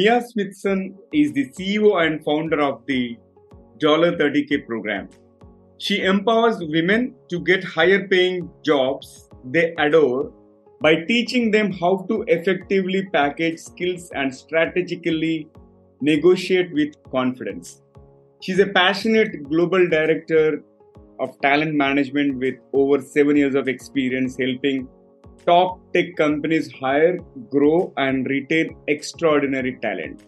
Mia 0.00 0.22
Smithson 0.26 0.94
is 1.12 1.30
the 1.34 1.50
CEO 1.50 1.88
and 2.02 2.24
founder 2.24 2.58
of 2.62 2.86
the 2.86 3.18
$30K 3.78 4.66
program. 4.66 5.10
She 5.76 6.00
empowers 6.00 6.56
women 6.58 7.14
to 7.28 7.38
get 7.38 7.62
higher 7.62 8.08
paying 8.08 8.48
jobs 8.64 9.28
they 9.44 9.74
adore 9.76 10.32
by 10.80 11.04
teaching 11.04 11.50
them 11.50 11.70
how 11.70 12.06
to 12.08 12.24
effectively 12.28 13.10
package 13.12 13.58
skills 13.58 14.10
and 14.14 14.34
strategically 14.34 15.48
negotiate 16.00 16.72
with 16.72 16.94
confidence. 17.10 17.82
She's 18.40 18.58
a 18.58 18.68
passionate 18.68 19.42
global 19.50 19.86
director 19.86 20.62
of 21.18 21.38
talent 21.42 21.74
management 21.74 22.38
with 22.38 22.54
over 22.72 23.02
seven 23.02 23.36
years 23.36 23.54
of 23.54 23.68
experience 23.68 24.38
helping 24.40 24.88
top 25.46 25.80
tech 25.92 26.16
companies 26.16 26.72
hire, 26.72 27.18
grow, 27.50 27.92
and 27.96 28.26
retain 28.26 28.76
extraordinary 28.88 29.78
talent. 29.82 30.22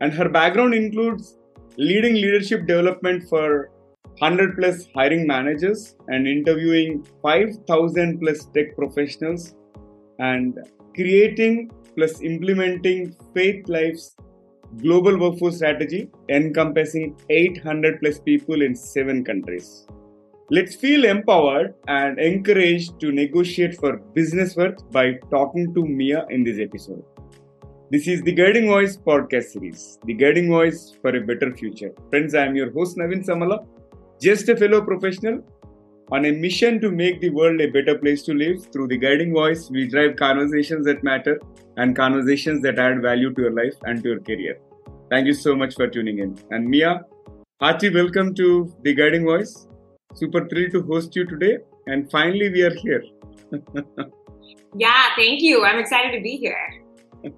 And 0.00 0.12
her 0.12 0.28
background 0.28 0.74
includes 0.74 1.38
leading 1.76 2.14
leadership 2.14 2.66
development 2.66 3.28
for 3.28 3.70
100 4.18 4.56
plus 4.58 4.88
hiring 4.94 5.26
managers 5.26 5.96
and 6.08 6.28
interviewing 6.28 7.04
5000 7.22 8.20
plus 8.20 8.46
tech 8.54 8.76
professionals 8.76 9.54
and 10.18 10.58
creating 10.94 11.70
plus 11.96 12.20
implementing 12.20 13.14
Faithlife's 13.34 14.16
global 14.78 15.18
workforce 15.18 15.56
strategy 15.56 16.10
encompassing 16.28 17.16
800 17.30 18.00
plus 18.00 18.18
people 18.18 18.62
in 18.62 18.74
seven 18.74 19.24
countries. 19.24 19.86
Let's 20.54 20.74
feel 20.74 21.06
empowered 21.06 21.76
and 21.88 22.18
encouraged 22.18 23.00
to 23.00 23.10
negotiate 23.10 23.74
for 23.74 23.96
business 24.16 24.54
worth 24.54 24.82
by 24.90 25.14
talking 25.30 25.72
to 25.72 25.82
Mia 25.86 26.26
in 26.28 26.44
this 26.44 26.58
episode. 26.58 27.02
This 27.90 28.06
is 28.06 28.20
the 28.20 28.32
Guiding 28.32 28.66
Voice 28.66 28.98
podcast 28.98 29.44
series, 29.44 29.98
the 30.04 30.12
Guiding 30.12 30.50
Voice 30.50 30.94
for 31.00 31.16
a 31.16 31.22
Better 31.22 31.56
Future. 31.56 31.92
Friends, 32.10 32.34
I 32.34 32.44
am 32.44 32.54
your 32.54 32.70
host 32.70 32.98
Naveen 32.98 33.24
Samala, 33.24 33.64
just 34.20 34.46
a 34.50 34.54
fellow 34.54 34.82
professional 34.82 35.42
on 36.10 36.26
a 36.26 36.32
mission 36.32 36.82
to 36.82 36.90
make 36.90 37.22
the 37.22 37.30
world 37.30 37.58
a 37.62 37.68
better 37.68 37.96
place 37.96 38.22
to 38.24 38.34
live. 38.34 38.62
Through 38.74 38.88
the 38.88 38.98
Guiding 38.98 39.32
Voice, 39.32 39.70
we 39.70 39.88
drive 39.88 40.16
conversations 40.16 40.84
that 40.84 41.02
matter 41.02 41.40
and 41.78 41.96
conversations 41.96 42.60
that 42.64 42.78
add 42.78 43.00
value 43.00 43.32
to 43.32 43.40
your 43.40 43.52
life 43.52 43.76
and 43.84 44.02
to 44.02 44.10
your 44.10 44.20
career. 44.20 44.58
Thank 45.08 45.26
you 45.28 45.32
so 45.32 45.56
much 45.56 45.76
for 45.76 45.88
tuning 45.88 46.18
in. 46.18 46.38
And 46.50 46.68
Mia, 46.68 47.06
hearty 47.58 47.88
welcome 47.88 48.34
to 48.34 48.70
the 48.82 48.92
Guiding 48.92 49.24
Voice. 49.24 49.66
Super 50.14 50.46
thrilled 50.48 50.72
to 50.72 50.82
host 50.82 51.16
you 51.16 51.26
today. 51.26 51.58
And 51.86 52.10
finally, 52.10 52.50
we 52.50 52.62
are 52.62 52.74
here. 52.74 53.02
yeah, 54.76 55.06
thank 55.16 55.40
you. 55.42 55.64
I'm 55.64 55.78
excited 55.78 56.16
to 56.16 56.22
be 56.22 56.36
here. 56.36 57.32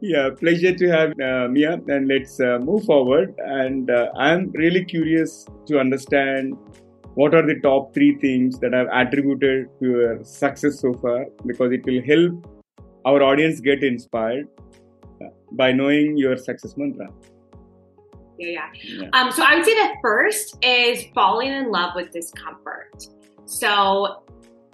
yeah, 0.00 0.30
pleasure 0.38 0.74
to 0.74 0.88
have 0.88 1.10
uh, 1.20 1.48
Mia. 1.48 1.80
And 1.86 2.08
let's 2.08 2.40
uh, 2.40 2.58
move 2.58 2.84
forward. 2.84 3.34
And 3.38 3.90
uh, 3.90 4.08
I'm 4.16 4.50
really 4.52 4.84
curious 4.84 5.46
to 5.66 5.78
understand 5.78 6.56
what 7.14 7.34
are 7.34 7.46
the 7.46 7.60
top 7.60 7.94
three 7.94 8.16
things 8.16 8.58
that 8.60 8.74
I've 8.74 8.88
attributed 8.92 9.68
to 9.80 9.86
your 9.86 10.24
success 10.24 10.80
so 10.80 10.94
far 10.94 11.26
because 11.46 11.72
it 11.72 11.84
will 11.84 12.02
help 12.06 12.46
our 13.04 13.22
audience 13.22 13.60
get 13.60 13.82
inspired 13.82 14.46
uh, 15.22 15.28
by 15.52 15.72
knowing 15.72 16.16
your 16.16 16.36
success 16.36 16.74
mantra. 16.76 17.08
Yeah, 18.38 18.48
yeah. 18.48 18.66
yeah. 18.82 19.08
Um, 19.12 19.32
so 19.32 19.42
I 19.46 19.56
would 19.56 19.64
say 19.64 19.74
the 19.74 19.94
first 20.00 20.56
is 20.62 21.04
falling 21.14 21.52
in 21.52 21.70
love 21.70 21.92
with 21.94 22.10
discomfort. 22.12 23.06
So 23.44 24.22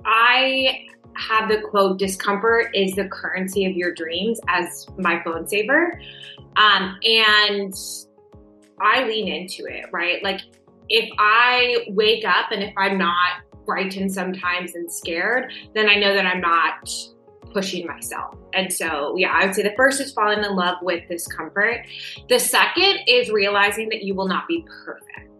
I 0.05 0.87
have 1.17 1.49
the 1.49 1.61
quote, 1.61 1.99
discomfort 1.99 2.75
is 2.75 2.95
the 2.95 3.09
currency 3.09 3.65
of 3.67 3.77
your 3.77 3.95
dreams 3.95 4.41
as 4.49 4.87
my 4.99 5.23
phone 5.23 5.49
saver. 5.49 6.01
Um, 6.57 6.99
and 7.05 7.75
I 8.81 9.05
lean 9.05 9.29
into 9.29 9.67
it, 9.67 9.87
right? 9.93 10.23
Like 10.23 10.41
if 10.89 11.09
I 11.19 11.87
wake 11.89 12.25
up 12.25 12.51
and 12.51 12.63
if 12.63 12.75
I'm 12.77 12.99
not 12.99 13.43
frightened 13.65 14.13
sometimes 14.13 14.75
and 14.75 14.91
scared, 14.93 15.53
then 15.75 15.89
I 15.89 15.95
know 15.95 16.15
that 16.15 16.27
I'm 16.27 16.41
not 16.41 16.89
pushing 17.55 17.87
myself. 17.87 18.35
And 18.53 18.73
so, 18.73 19.15
yeah, 19.17 19.33
I 19.33 19.47
would 19.47 19.55
say 19.55 19.63
the 19.63 19.73
first 19.77 20.01
is 20.01 20.13
falling 20.13 20.45
in 20.45 20.55
love 20.55 20.77
with 20.83 21.09
discomfort. 21.09 21.87
The 22.29 22.39
second 22.39 22.99
is 23.07 23.31
realizing 23.31 23.89
that 23.91 24.03
you 24.03 24.15
will 24.15 24.29
not 24.29 24.47
be 24.49 24.67
perfect, 24.85 25.31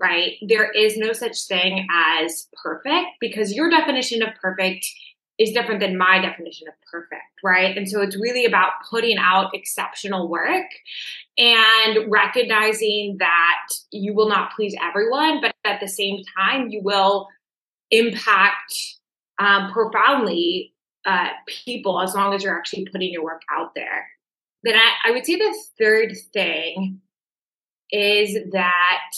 right? 0.00 0.32
There 0.40 0.70
is 0.70 0.96
no 0.96 1.12
such 1.12 1.40
thing 1.42 1.86
as 1.94 2.48
perfect 2.62 3.06
because 3.20 3.52
your 3.52 3.70
definition 3.70 4.22
of 4.22 4.30
perfect 4.40 4.86
is 5.38 5.52
different 5.52 5.80
than 5.80 5.96
my 5.96 6.18
definition 6.20 6.66
of 6.66 6.74
perfect, 6.90 7.22
right? 7.44 7.76
And 7.76 7.88
so 7.88 8.00
it's 8.00 8.16
really 8.20 8.44
about 8.44 8.72
putting 8.90 9.18
out 9.18 9.50
exceptional 9.54 10.28
work 10.28 10.66
and 11.36 12.10
recognizing 12.10 13.16
that 13.20 13.68
you 13.92 14.14
will 14.14 14.28
not 14.28 14.52
please 14.56 14.74
everyone, 14.82 15.40
but 15.40 15.54
at 15.64 15.80
the 15.80 15.86
same 15.86 16.22
time, 16.36 16.70
you 16.70 16.80
will 16.82 17.28
impact 17.92 18.74
um, 19.38 19.70
profoundly 19.70 20.74
uh, 21.08 21.28
people 21.46 22.02
as 22.02 22.14
long 22.14 22.34
as 22.34 22.42
you're 22.42 22.56
actually 22.56 22.86
putting 22.92 23.10
your 23.10 23.24
work 23.24 23.40
out 23.50 23.74
there. 23.74 24.06
Then 24.62 24.74
I, 24.74 25.08
I 25.08 25.10
would 25.12 25.24
say 25.24 25.36
the 25.36 25.56
third 25.78 26.12
thing 26.34 27.00
is 27.90 28.36
that 28.52 29.10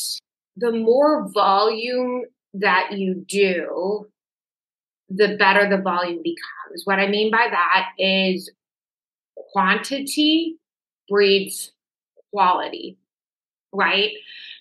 the 0.56 0.70
more 0.70 1.28
volume 1.32 2.22
that 2.54 2.92
you 2.92 3.24
do, 3.26 4.06
the 5.08 5.36
better 5.36 5.68
the 5.68 5.82
volume 5.82 6.22
becomes. 6.22 6.82
What 6.84 7.00
I 7.00 7.08
mean 7.08 7.32
by 7.32 7.48
that 7.50 7.88
is 7.98 8.52
quantity 9.34 10.58
breeds 11.08 11.72
quality, 12.32 12.98
right? 13.72 14.12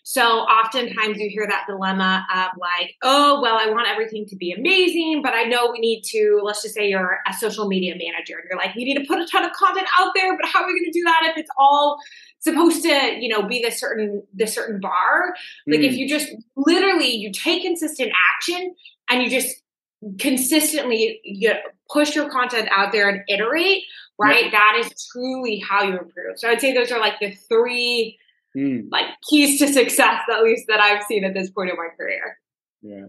So 0.10 0.24
oftentimes 0.24 1.20
you 1.20 1.30
hear 1.30 1.46
that 1.48 1.66
dilemma 1.68 2.26
of 2.36 2.58
like, 2.58 2.96
oh, 3.04 3.40
well, 3.44 3.60
I 3.60 3.70
want 3.70 3.88
everything 3.88 4.26
to 4.30 4.36
be 4.36 4.52
amazing, 4.52 5.22
but 5.24 5.36
I 5.36 5.44
know 5.44 5.70
we 5.72 5.78
need 5.78 6.02
to, 6.06 6.42
let's 6.44 6.64
just 6.64 6.74
say 6.74 6.90
you're 6.90 7.20
a 7.28 7.34
social 7.36 7.68
media 7.68 7.94
manager 7.94 8.34
and 8.40 8.46
you're 8.50 8.58
like, 8.58 8.74
we 8.74 8.86
need 8.86 8.98
to 8.98 9.06
put 9.06 9.20
a 9.20 9.28
ton 9.28 9.46
of 9.46 9.52
content 9.52 9.86
out 10.00 10.14
there, 10.16 10.36
but 10.36 10.50
how 10.50 10.64
are 10.64 10.66
we 10.66 10.80
going 10.80 10.92
to 10.92 11.00
do 11.00 11.04
that 11.04 11.28
if 11.30 11.38
it's 11.38 11.52
all 11.60 12.00
supposed 12.40 12.82
to, 12.82 13.18
you 13.20 13.30
know, 13.30 13.44
be 13.44 13.64
the 13.64 13.70
certain, 13.70 14.24
the 14.34 14.48
certain 14.48 14.80
bar? 14.80 15.36
Like 15.68 15.82
if 15.82 15.94
mm. 15.94 15.98
you 15.98 16.10
just 16.10 16.30
literally, 16.58 17.12
you 17.12 17.32
take 17.32 17.62
consistent 17.62 18.12
action 18.34 18.74
and 19.12 19.22
you 19.22 19.30
just 19.30 19.62
consistently 20.18 21.20
you 21.24 21.52
push 21.88 22.16
your 22.16 22.32
content 22.32 22.68
out 22.72 22.92
there 22.92 23.10
and 23.10 23.22
iterate, 23.28 23.84
right? 24.18 24.46
Yeah. 24.46 24.52
That 24.54 24.82
is 24.84 25.08
truly 25.12 25.60
how 25.60 25.84
you 25.84 26.00
improve. 26.00 26.40
So 26.40 26.50
I'd 26.50 26.62
say 26.62 26.74
those 26.74 26.92
are 26.92 27.00
like 27.00 27.20
the 27.20 27.30
three 27.48 28.18
mm. 28.58 28.84
like 28.92 29.08
keys 29.30 29.60
to 29.60 29.68
success, 29.68 30.22
at 30.32 30.44
least 30.44 30.66
that 30.68 30.80
I've 30.80 31.04
seen 31.04 31.24
at 31.24 31.34
this 31.34 31.50
point 31.52 31.70
in 31.70 31.76
my 31.78 31.90
career. 31.98 32.38
Yeah. 32.82 33.08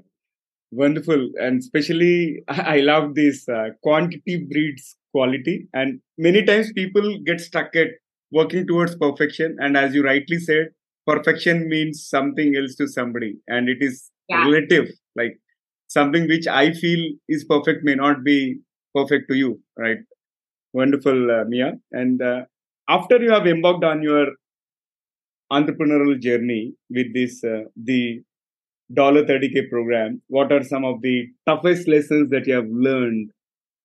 Wonderful. 0.73 1.31
And 1.41 1.59
especially, 1.59 2.43
I 2.49 2.81
love 2.81 3.15
this 3.15 3.49
uh, 3.49 3.71
quantity 3.83 4.47
breeds 4.51 4.97
quality. 5.13 5.69
And 5.73 6.01
many 6.19 6.45
times 6.45 6.73
people 6.73 7.19
get 7.25 7.41
stuck 7.41 7.75
at 7.77 7.89
working 8.33 8.67
towards 8.67 8.97
perfection. 8.97 9.57
And 9.59 9.77
as 9.77 9.95
you 9.95 10.05
rightly 10.05 10.39
said, 10.39 10.69
perfection 11.07 11.69
means 11.69 12.07
something 12.09 12.55
else 12.57 12.77
to 12.77 12.87
somebody. 12.87 13.39
And 13.49 13.69
it 13.69 13.79
is 13.81 14.11
yeah. 14.29 14.45
relative. 14.45 14.89
Like 15.17 15.41
something 15.89 16.29
which 16.29 16.47
I 16.47 16.73
feel 16.73 17.13
is 17.29 17.45
perfect 17.45 17.85
may 17.85 17.95
not 17.95 18.23
be 18.23 18.61
perfect 18.95 19.29
to 19.31 19.37
you, 19.37 19.61
right? 19.77 19.99
Wonderful, 20.73 21.31
uh, 21.31 21.45
Mia. 21.49 21.73
And 21.91 22.23
uh, 22.23 22.43
after 22.89 23.21
you 23.21 23.31
have 23.33 23.47
embarked 23.47 23.85
on 23.85 24.03
your 24.03 24.27
entrepreneurial 25.53 26.19
journey 26.21 26.75
with 26.91 27.13
this 27.15 27.43
uh, 27.45 27.63
the 27.77 28.23
dollar 28.93 29.25
30k 29.25 29.69
program 29.69 30.21
what 30.29 30.53
are 30.53 30.63
some 30.65 30.85
of 30.85 31.01
the 31.03 31.27
toughest 31.47 31.87
lessons 31.89 32.31
that 32.31 32.47
you 32.47 32.55
have 32.55 32.69
learned 32.71 33.31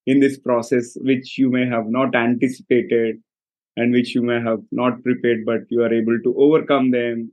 in 0.05 0.19
this 0.19 0.37
process 0.39 0.95
which 1.01 1.37
you 1.37 1.49
may 1.49 1.65
have 1.67 1.85
not 1.87 2.15
anticipated 2.15 3.17
and 3.77 3.91
which 3.91 4.15
you 4.15 4.21
may 4.21 4.39
have 4.41 4.61
not 4.71 5.03
prepared 5.03 5.45
but 5.45 5.61
you 5.69 5.81
are 5.81 5.93
able 5.93 6.17
to 6.23 6.33
overcome 6.37 6.91
them 6.91 7.31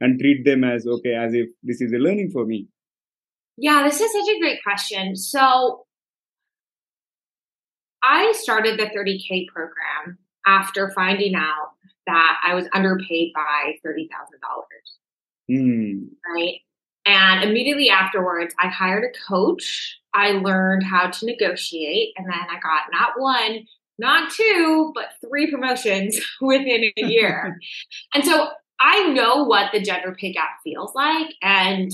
and 0.00 0.18
treat 0.18 0.44
them 0.44 0.64
as 0.64 0.86
okay 0.86 1.14
as 1.14 1.32
if 1.34 1.48
this 1.62 1.80
is 1.80 1.92
a 1.92 1.96
learning 1.96 2.30
for 2.30 2.44
me? 2.44 2.66
Yeah 3.56 3.82
this 3.84 4.00
is 4.00 4.12
such 4.12 4.34
a 4.34 4.38
great 4.40 4.62
question. 4.62 5.16
So 5.16 5.86
i 8.04 8.32
started 8.32 8.78
the 8.80 8.86
30k 8.86 9.46
program 9.46 10.18
after 10.44 10.90
finding 10.90 11.36
out 11.36 11.70
that 12.06 12.36
I 12.46 12.54
was 12.54 12.68
underpaid 12.72 13.32
by 13.34 13.74
$30,000. 13.86 14.08
Mm. 15.50 16.08
Right. 16.34 16.60
And 17.04 17.42
immediately 17.44 17.90
afterwards, 17.90 18.54
I 18.58 18.68
hired 18.68 19.04
a 19.04 19.18
coach. 19.28 19.98
I 20.14 20.32
learned 20.32 20.84
how 20.84 21.08
to 21.08 21.26
negotiate. 21.26 22.14
And 22.16 22.26
then 22.26 22.34
I 22.34 22.60
got 22.60 22.92
not 22.92 23.12
one, 23.16 23.66
not 23.98 24.30
two, 24.32 24.92
but 24.94 25.06
three 25.26 25.50
promotions 25.50 26.18
within 26.40 26.92
a 26.96 27.06
year. 27.06 27.58
and 28.14 28.24
so 28.24 28.50
I 28.80 29.08
know 29.08 29.44
what 29.44 29.72
the 29.72 29.80
gender 29.80 30.14
pay 30.18 30.32
gap 30.32 30.60
feels 30.64 30.94
like. 30.94 31.34
And 31.40 31.90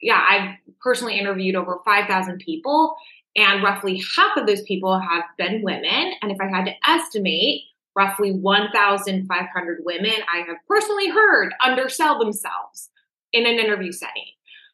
yeah, 0.00 0.24
I've 0.28 0.56
personally 0.80 1.18
interviewed 1.18 1.54
over 1.54 1.80
5,000 1.84 2.38
people, 2.38 2.96
and 3.36 3.62
roughly 3.62 4.02
half 4.16 4.36
of 4.36 4.46
those 4.46 4.62
people 4.62 4.98
have 4.98 5.24
been 5.38 5.62
women. 5.62 6.12
And 6.20 6.32
if 6.32 6.38
I 6.40 6.48
had 6.48 6.66
to 6.66 6.74
estimate, 6.88 7.62
roughly 7.96 8.32
1,500 8.32 9.78
women 9.84 10.12
I 10.32 10.38
have 10.38 10.56
personally 10.68 11.08
heard 11.08 11.54
undersell 11.64 12.18
themselves 12.18 12.90
in 13.32 13.46
an 13.46 13.58
interview 13.58 13.92
setting, 13.92 14.30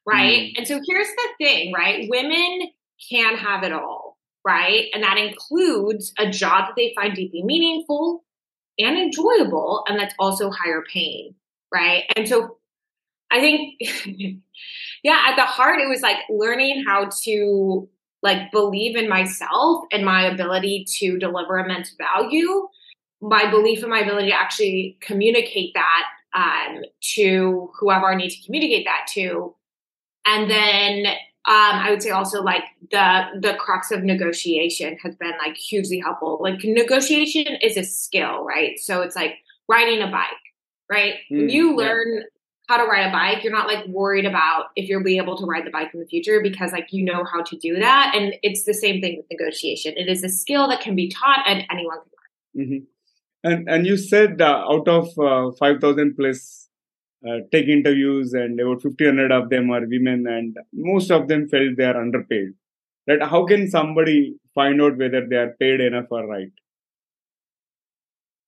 right? 0.06 0.50
Mm. 0.50 0.52
And 0.58 0.68
so 0.68 0.80
here's 0.86 1.08
the 1.08 1.28
thing, 1.38 1.72
right? 1.72 2.08
Women 2.08 2.68
can 3.10 3.36
have 3.36 3.62
it 3.62 3.72
all, 3.72 4.18
right? 4.44 4.86
And 4.92 5.02
that 5.02 5.18
includes 5.18 6.12
a 6.18 6.30
job 6.30 6.68
that 6.68 6.74
they 6.76 6.92
find 6.94 7.14
deeply 7.14 7.42
meaningful 7.42 8.24
and 8.78 8.96
enjoyable, 8.96 9.84
and 9.88 9.98
that's 9.98 10.14
also 10.18 10.50
higher 10.50 10.84
paying, 10.92 11.34
right? 11.72 12.04
And 12.16 12.28
so 12.28 12.58
I 13.30 13.40
think, 13.40 13.80
yeah, 15.02 15.24
at 15.28 15.36
the 15.36 15.42
heart, 15.42 15.80
it 15.80 15.88
was 15.88 16.00
like 16.00 16.18
learning 16.30 16.84
how 16.86 17.10
to 17.24 17.88
like 18.22 18.50
believe 18.50 18.96
in 18.96 19.08
myself 19.08 19.84
and 19.92 20.04
my 20.04 20.22
ability 20.26 20.84
to 20.98 21.18
deliver 21.18 21.58
immense 21.58 21.94
value 21.96 22.68
my 23.20 23.50
belief 23.50 23.82
in 23.82 23.90
my 23.90 24.00
ability 24.00 24.28
to 24.28 24.34
actually 24.34 24.96
communicate 25.00 25.74
that 25.74 26.04
um, 26.34 26.82
to 27.14 27.70
whoever 27.78 28.10
I 28.10 28.16
need 28.16 28.30
to 28.30 28.44
communicate 28.44 28.86
that 28.86 29.06
to. 29.14 29.54
And 30.26 30.50
then 30.50 31.06
um, 31.06 31.76
I 31.76 31.90
would 31.90 32.02
say 32.02 32.10
also 32.10 32.42
like 32.42 32.64
the 32.90 33.24
the 33.40 33.54
crux 33.54 33.90
of 33.90 34.02
negotiation 34.02 34.98
has 35.02 35.16
been 35.16 35.32
like 35.38 35.56
hugely 35.56 35.98
helpful. 35.98 36.38
Like 36.40 36.62
negotiation 36.62 37.46
is 37.62 37.76
a 37.76 37.84
skill, 37.84 38.44
right? 38.44 38.78
So 38.78 39.00
it's 39.00 39.16
like 39.16 39.36
riding 39.66 40.02
a 40.02 40.10
bike, 40.10 40.26
right? 40.90 41.14
Mm, 41.32 41.38
when 41.38 41.48
you 41.48 41.74
learn 41.74 42.16
yeah. 42.16 42.22
how 42.68 42.76
to 42.76 42.84
ride 42.84 43.08
a 43.08 43.12
bike, 43.12 43.42
you're 43.42 43.52
not 43.52 43.66
like 43.66 43.86
worried 43.86 44.26
about 44.26 44.66
if 44.76 44.90
you'll 44.90 45.02
be 45.02 45.16
able 45.16 45.38
to 45.38 45.46
ride 45.46 45.64
the 45.64 45.70
bike 45.70 45.88
in 45.94 46.00
the 46.00 46.06
future 46.06 46.40
because 46.42 46.72
like 46.72 46.88
you 46.92 47.02
know 47.02 47.24
how 47.24 47.42
to 47.42 47.56
do 47.56 47.76
that. 47.78 48.12
And 48.14 48.34
it's 48.42 48.64
the 48.64 48.74
same 48.74 49.00
thing 49.00 49.16
with 49.16 49.26
negotiation. 49.30 49.94
It 49.96 50.08
is 50.08 50.22
a 50.22 50.28
skill 50.28 50.68
that 50.68 50.80
can 50.80 50.94
be 50.94 51.08
taught 51.08 51.40
and 51.46 51.64
anyone 51.70 51.98
can 51.98 52.10
learn. 52.60 52.66
Mm-hmm. 52.66 52.84
And 53.44 53.68
and 53.68 53.86
you 53.86 53.96
said 53.96 54.40
uh, 54.40 54.64
out 54.68 54.88
of 54.88 55.16
uh, 55.18 55.52
five 55.58 55.80
thousand 55.80 56.16
plus 56.16 56.68
uh, 57.26 57.38
tech 57.52 57.66
interviews, 57.66 58.32
and 58.32 58.58
about 58.58 58.82
fifteen 58.82 59.08
hundred 59.08 59.32
of 59.32 59.48
them 59.48 59.70
are 59.70 59.86
women, 59.86 60.26
and 60.26 60.56
most 60.72 61.10
of 61.10 61.28
them 61.28 61.48
felt 61.48 61.76
they 61.76 61.84
are 61.84 62.00
underpaid. 62.00 62.48
Right? 63.06 63.22
How 63.22 63.46
can 63.46 63.68
somebody 63.68 64.34
find 64.54 64.82
out 64.82 64.98
whether 64.98 65.26
they 65.26 65.36
are 65.36 65.54
paid 65.58 65.80
enough 65.80 66.06
or 66.10 66.26
right? 66.26 66.50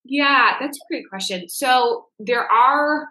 Yeah, 0.04 0.54
that's 0.60 0.76
a 0.76 0.86
great 0.90 1.08
question. 1.08 1.48
So 1.48 2.06
there 2.18 2.50
are 2.50 3.08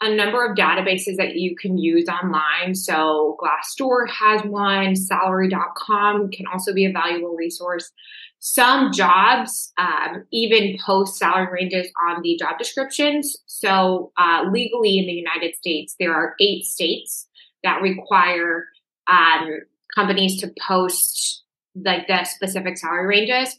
a 0.00 0.14
number 0.14 0.44
of 0.44 0.56
databases 0.56 1.16
that 1.16 1.36
you 1.36 1.56
can 1.56 1.78
use 1.78 2.06
online. 2.08 2.74
So 2.74 3.36
Glassdoor 3.40 4.08
has 4.10 4.42
one, 4.42 4.94
salary.com 4.94 6.30
can 6.30 6.46
also 6.52 6.74
be 6.74 6.84
a 6.84 6.92
valuable 6.92 7.34
resource. 7.34 7.90
Some 8.38 8.92
jobs 8.92 9.72
um, 9.78 10.24
even 10.30 10.78
post 10.84 11.18
salary 11.18 11.48
ranges 11.50 11.88
on 12.06 12.22
the 12.22 12.36
job 12.38 12.58
descriptions. 12.58 13.36
So, 13.46 14.12
uh, 14.16 14.44
legally 14.50 14.98
in 14.98 15.06
the 15.06 15.12
United 15.12 15.56
States, 15.56 15.96
there 15.98 16.14
are 16.14 16.34
eight 16.40 16.64
states 16.64 17.28
that 17.64 17.82
require 17.82 18.66
um, 19.08 19.60
companies 19.94 20.40
to 20.40 20.52
post 20.66 21.42
like 21.74 22.06
the 22.06 22.24
specific 22.24 22.78
salary 22.78 23.06
ranges. 23.06 23.58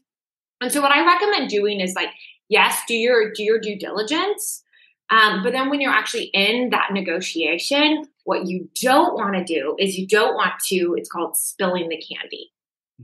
And 0.61 0.71
so, 0.71 0.81
what 0.81 0.91
I 0.91 1.05
recommend 1.05 1.49
doing 1.49 1.81
is 1.81 1.93
like, 1.95 2.09
yes, 2.47 2.81
do 2.87 2.93
your 2.93 3.31
do 3.33 3.43
your 3.43 3.59
due 3.59 3.77
diligence. 3.77 4.63
Um, 5.09 5.41
but 5.43 5.53
then 5.53 5.69
when 5.69 5.79
you're 5.79 5.91
actually 5.91 6.25
in 6.33 6.69
that 6.71 6.89
negotiation, 6.91 8.07
what 8.25 8.45
you 8.45 8.69
don't 8.81 9.15
want 9.15 9.35
to 9.35 9.43
do 9.43 9.75
is 9.79 9.97
you 9.97 10.05
don't 10.05 10.35
want 10.35 10.53
to, 10.65 10.95
it's 10.97 11.09
called 11.09 11.37
spilling 11.37 11.87
the 11.87 11.95
candy. 11.95 12.51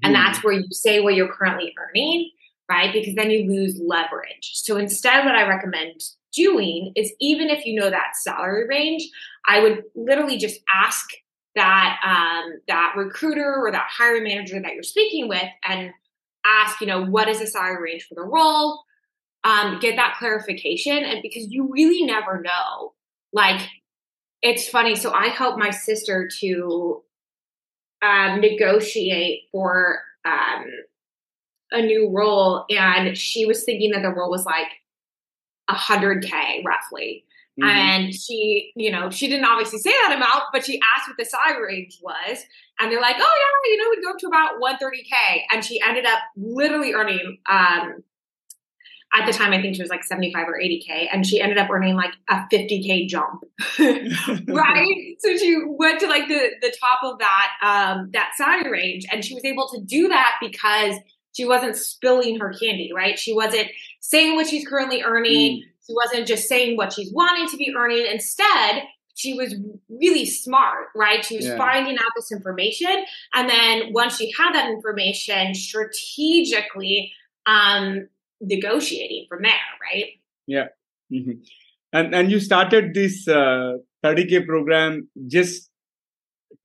And 0.01 0.16
that's 0.16 0.44
where 0.44 0.54
you 0.54 0.66
say 0.72 1.00
what 1.01 1.13
you're 1.13 1.31
currently 1.31 1.74
earning, 1.78 2.31
right? 2.69 2.92
Because 2.92 3.13
then 3.16 3.30
you 3.30 3.48
lose 3.48 3.80
leverage. 3.80 4.51
So 4.56 4.78
instead, 4.78 5.25
what 5.25 5.36
I 5.36 5.48
recommend 5.48 6.01
doing 6.34 6.94
is 6.95 7.13
even 7.19 7.50
if 7.50 7.66
you 7.66 7.80
know 7.80 7.90
that 7.90 8.16
salary 8.16 8.68
range, 8.68 9.07
I 9.48 9.60
would 9.60 9.84
literally 9.95 10.38
just 10.38 10.60
ask 10.74 11.07
that 11.56 12.00
um, 12.04 12.60
that 12.68 12.94
recruiter 12.98 13.56
or 13.56 13.72
that 13.72 13.88
hiring 13.95 14.24
manager 14.24 14.60
that 14.60 14.74
you're 14.74 14.81
speaking 14.81 15.28
with 15.28 15.48
and 15.63 15.92
ask, 16.44 16.81
you 16.81 16.88
know, 16.88 17.06
what 17.06 17.30
is 17.30 17.39
the 17.39 17.48
salary 17.48 17.81
range 17.81 18.07
for 18.07 18.16
the 18.16 18.24
role? 18.24 18.84
Um, 19.44 19.80
get 19.80 19.98
that 19.98 20.16
clarification, 20.18 21.04
and 21.04 21.22
because 21.22 21.48
you 21.50 21.69
really 21.69 22.04
never 22.04 22.42
know. 22.42 22.94
Like, 23.34 23.62
it's 24.42 24.68
funny. 24.68 24.96
So 24.96 25.12
I 25.12 25.28
helped 25.28 25.60
my 25.60 25.69
sister 25.69 26.30
to 26.39 27.04
um, 28.03 28.41
negotiate 28.41 29.44
for 29.51 30.00
um, 30.25 30.65
a 31.71 31.81
new 31.81 32.11
role, 32.11 32.65
and 32.69 33.17
she 33.17 33.45
was 33.45 33.63
thinking 33.63 33.91
that 33.91 34.01
the 34.01 34.09
role 34.09 34.29
was 34.29 34.45
like 34.45 34.67
a 35.69 35.73
hundred 35.73 36.23
k 36.23 36.63
roughly. 36.65 37.25
Mm-hmm. 37.61 37.69
And 37.69 38.15
she, 38.15 38.71
you 38.75 38.91
know, 38.91 39.11
she 39.11 39.27
didn't 39.27 39.45
obviously 39.45 39.77
say 39.77 39.91
that 39.91 40.15
amount, 40.15 40.45
but 40.51 40.65
she 40.65 40.79
asked 40.95 41.07
what 41.07 41.17
the 41.17 41.25
salary 41.25 41.75
range 41.75 42.00
was. 42.01 42.39
And 42.79 42.91
they're 42.91 43.00
like, 43.00 43.17
oh, 43.19 43.19
yeah, 43.19 43.71
you 43.71 43.77
know, 43.77 43.89
we'd 43.91 44.03
go 44.03 44.09
up 44.09 44.17
to 44.17 44.27
about 44.27 44.59
130K. 44.59 45.41
And 45.51 45.63
she 45.63 45.79
ended 45.79 46.05
up 46.05 46.19
literally 46.35 46.94
earning 46.94 47.38
um, 47.47 48.03
at 49.15 49.27
the 49.27 49.33
time, 49.33 49.54
I 49.54 49.62
think 49.62 49.75
she 49.75 49.81
was 49.81 49.92
like 49.92 50.04
75 50.04 50.48
or 50.48 50.60
80K, 50.60 51.07
and 51.12 51.25
she 51.25 51.39
ended 51.39 51.60
up 51.60 51.69
earning 51.69 51.95
like 51.95 52.13
a 52.30 52.45
50K 52.51 53.07
jump. 53.07 53.44
right? 54.48 55.15
So 55.19 55.38
she 55.38 55.62
went 55.68 56.00
to 56.00 56.07
like 56.07 56.27
the, 56.27 56.50
the 56.62 56.74
top 56.80 57.00
of 57.04 57.19
that, 57.19 57.51
um, 57.62 58.10
that 58.13 58.31
salary 58.36 58.71
range, 58.71 59.06
and 59.12 59.24
she 59.24 59.36
was 59.36 59.45
able 59.45 59.69
to 59.69 59.81
do 59.81 60.07
that 60.07 60.38
because 60.42 60.95
she 61.33 61.45
wasn't 61.45 61.75
spilling 61.75 62.39
her 62.39 62.54
candy, 62.54 62.92
right? 62.94 63.18
She 63.19 63.33
wasn't 63.33 63.68
saying 64.00 64.36
what 64.36 64.48
she's 64.48 64.68
currently 64.68 65.04
earning. 65.04 65.57
Mm. 65.57 65.62
She 65.86 65.94
wasn't 65.94 66.27
just 66.27 66.48
saying 66.48 66.77
what 66.77 66.94
she's 66.94 67.12
wanting 67.12 67.48
to 67.50 67.57
be 67.57 67.74
earning. 67.77 68.06
Instead, 68.12 68.83
she 69.15 69.33
was 69.33 69.56
really 69.89 70.25
smart, 70.25 70.88
right? 70.95 71.24
She 71.24 71.36
was 71.36 71.45
yeah. 71.45 71.57
finding 71.57 71.98
out 71.98 72.12
this 72.15 72.31
information. 72.31 73.06
And 73.33 73.50
then 73.50 73.94
once 73.94 74.18
she 74.18 74.31
had 74.38 74.54
that 74.54 74.69
information, 74.69 75.54
strategically 75.54 77.12
um, 77.45 78.07
negotiating 78.44 79.25
from 79.30 79.44
there, 79.44 79.51
right? 79.81 80.06
Yeah. 80.48 80.67
Mm-hmm. 81.12 81.41
And 81.94 82.15
and 82.15 82.32
you 82.32 82.39
started 82.39 82.94
this 82.94 83.27
uh, 83.27 83.74
30k 84.03 84.46
program 84.46 85.08
just 85.27 85.70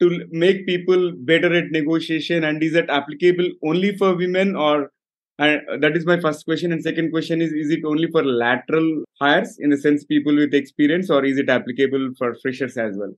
to 0.01 0.27
make 0.31 0.67
people 0.67 1.13
better 1.17 1.53
at 1.55 1.71
negotiation 1.71 2.45
and 2.45 2.63
is 2.63 2.75
it 2.75 2.89
applicable 2.89 3.49
only 3.65 3.97
for 3.97 4.15
women 4.15 4.55
or 4.55 4.91
and 5.39 5.83
that 5.83 5.97
is 5.97 6.05
my 6.05 6.19
first 6.21 6.45
question 6.45 6.73
and 6.73 6.83
second 6.83 7.11
question 7.11 7.41
is 7.41 7.53
is 7.53 7.71
it 7.71 7.85
only 7.85 8.09
for 8.11 8.25
lateral 8.25 9.05
hires 9.21 9.57
in 9.59 9.71
the 9.71 9.77
sense 9.77 10.05
people 10.05 10.35
with 10.35 10.55
experience 10.55 11.11
or 11.11 11.25
is 11.25 11.39
it 11.39 11.49
applicable 11.49 12.11
for 12.19 12.35
freshers 12.43 12.77
as 12.77 12.97
well 12.97 13.13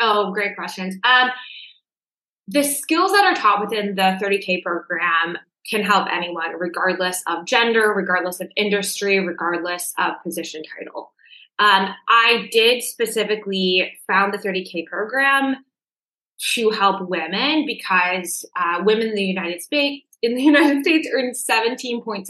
oh 0.00 0.32
great 0.32 0.56
questions 0.56 0.96
um, 1.04 1.30
the 2.48 2.62
skills 2.62 3.12
that 3.12 3.24
are 3.24 3.34
taught 3.34 3.60
within 3.60 3.94
the 3.94 4.18
30k 4.22 4.62
program 4.62 5.38
can 5.70 5.82
help 5.82 6.08
anyone, 6.10 6.52
regardless 6.58 7.22
of 7.26 7.44
gender, 7.44 7.92
regardless 7.94 8.40
of 8.40 8.48
industry, 8.56 9.18
regardless 9.20 9.92
of 9.98 10.14
position 10.22 10.62
title. 10.78 11.12
Um, 11.58 11.88
I 12.08 12.48
did 12.52 12.82
specifically 12.82 13.92
found 14.06 14.34
the 14.34 14.38
30K 14.38 14.86
program 14.86 15.64
to 16.54 16.70
help 16.70 17.08
women 17.08 17.64
because 17.66 18.44
uh, 18.56 18.82
women 18.84 19.08
in 19.08 19.14
the 19.14 19.24
United 19.24 19.62
States 19.62 20.06
in 20.22 20.34
the 20.34 20.42
United 20.52 20.82
States 20.82 21.08
earn 21.12 21.32
17.7% 21.32 22.26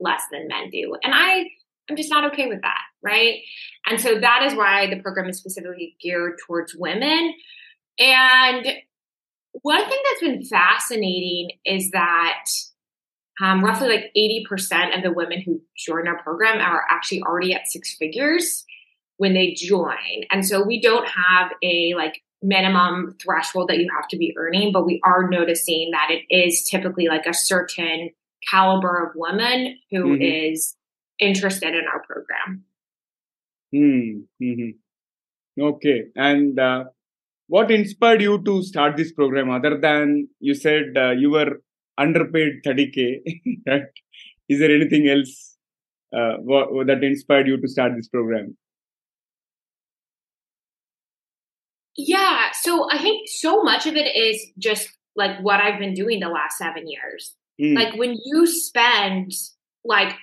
less 0.00 0.22
than 0.30 0.48
men 0.48 0.70
do. 0.70 0.96
And 1.02 1.12
I 1.14 1.46
I'm 1.90 1.96
just 1.96 2.10
not 2.10 2.30
okay 2.32 2.46
with 2.46 2.60
that, 2.60 2.82
right? 3.02 3.38
And 3.86 3.98
so 3.98 4.20
that 4.20 4.42
is 4.42 4.54
why 4.54 4.88
the 4.88 5.00
program 5.00 5.28
is 5.28 5.38
specifically 5.38 5.96
geared 6.00 6.34
towards 6.46 6.74
women. 6.74 7.32
And 7.98 8.66
one 9.62 9.88
thing 9.88 9.98
that's 10.04 10.20
been 10.20 10.44
fascinating 10.44 11.50
is 11.64 11.90
that 11.90 12.44
um, 13.40 13.64
roughly 13.64 13.88
like 13.88 14.12
80% 14.16 14.96
of 14.96 15.02
the 15.02 15.12
women 15.12 15.40
who 15.40 15.60
join 15.76 16.08
our 16.08 16.20
program 16.22 16.60
are 16.60 16.84
actually 16.90 17.22
already 17.22 17.54
at 17.54 17.68
six 17.68 17.94
figures 17.96 18.64
when 19.16 19.34
they 19.34 19.54
join. 19.54 20.24
And 20.30 20.46
so 20.46 20.64
we 20.64 20.80
don't 20.80 21.08
have 21.08 21.52
a 21.62 21.94
like 21.94 22.22
minimum 22.42 23.16
threshold 23.22 23.68
that 23.68 23.78
you 23.78 23.88
have 23.94 24.08
to 24.08 24.16
be 24.16 24.34
earning, 24.36 24.72
but 24.72 24.86
we 24.86 25.00
are 25.04 25.28
noticing 25.28 25.90
that 25.92 26.10
it 26.10 26.34
is 26.34 26.66
typically 26.68 27.08
like 27.08 27.26
a 27.26 27.34
certain 27.34 28.10
caliber 28.48 29.04
of 29.04 29.16
woman 29.16 29.76
who 29.90 30.04
mm-hmm. 30.04 30.22
is 30.22 30.76
interested 31.18 31.74
in 31.74 31.84
our 31.92 32.00
program. 32.02 32.64
Hmm. 33.72 34.20
Mm-hmm. 34.42 35.62
Okay. 35.62 36.04
And 36.16 36.58
uh, 36.58 36.84
what 37.48 37.70
inspired 37.70 38.22
you 38.22 38.42
to 38.44 38.62
start 38.62 38.96
this 38.96 39.12
program 39.12 39.50
other 39.50 39.78
than 39.78 40.28
you 40.40 40.54
said 40.54 40.96
uh, 40.96 41.10
you 41.10 41.30
were 41.30 41.60
underpaid 41.96 42.60
30k 42.66 43.20
is 44.48 44.58
there 44.58 44.74
anything 44.74 45.08
else 45.08 45.56
uh, 46.16 46.34
what, 46.38 46.86
that 46.86 47.04
inspired 47.04 47.46
you 47.46 47.60
to 47.60 47.68
start 47.68 47.92
this 47.96 48.08
program 48.08 48.56
yeah 51.96 52.50
so 52.52 52.88
i 52.92 52.98
think 52.98 53.28
so 53.28 53.62
much 53.62 53.86
of 53.86 53.96
it 53.96 54.16
is 54.16 54.40
just 54.58 54.88
like 55.16 55.38
what 55.40 55.60
i've 55.60 55.78
been 55.78 55.94
doing 55.94 56.20
the 56.20 56.28
last 56.28 56.56
seven 56.58 56.88
years 56.88 57.34
mm. 57.60 57.74
like 57.74 57.94
when 57.96 58.16
you 58.24 58.46
spend 58.46 59.32
like 59.84 60.14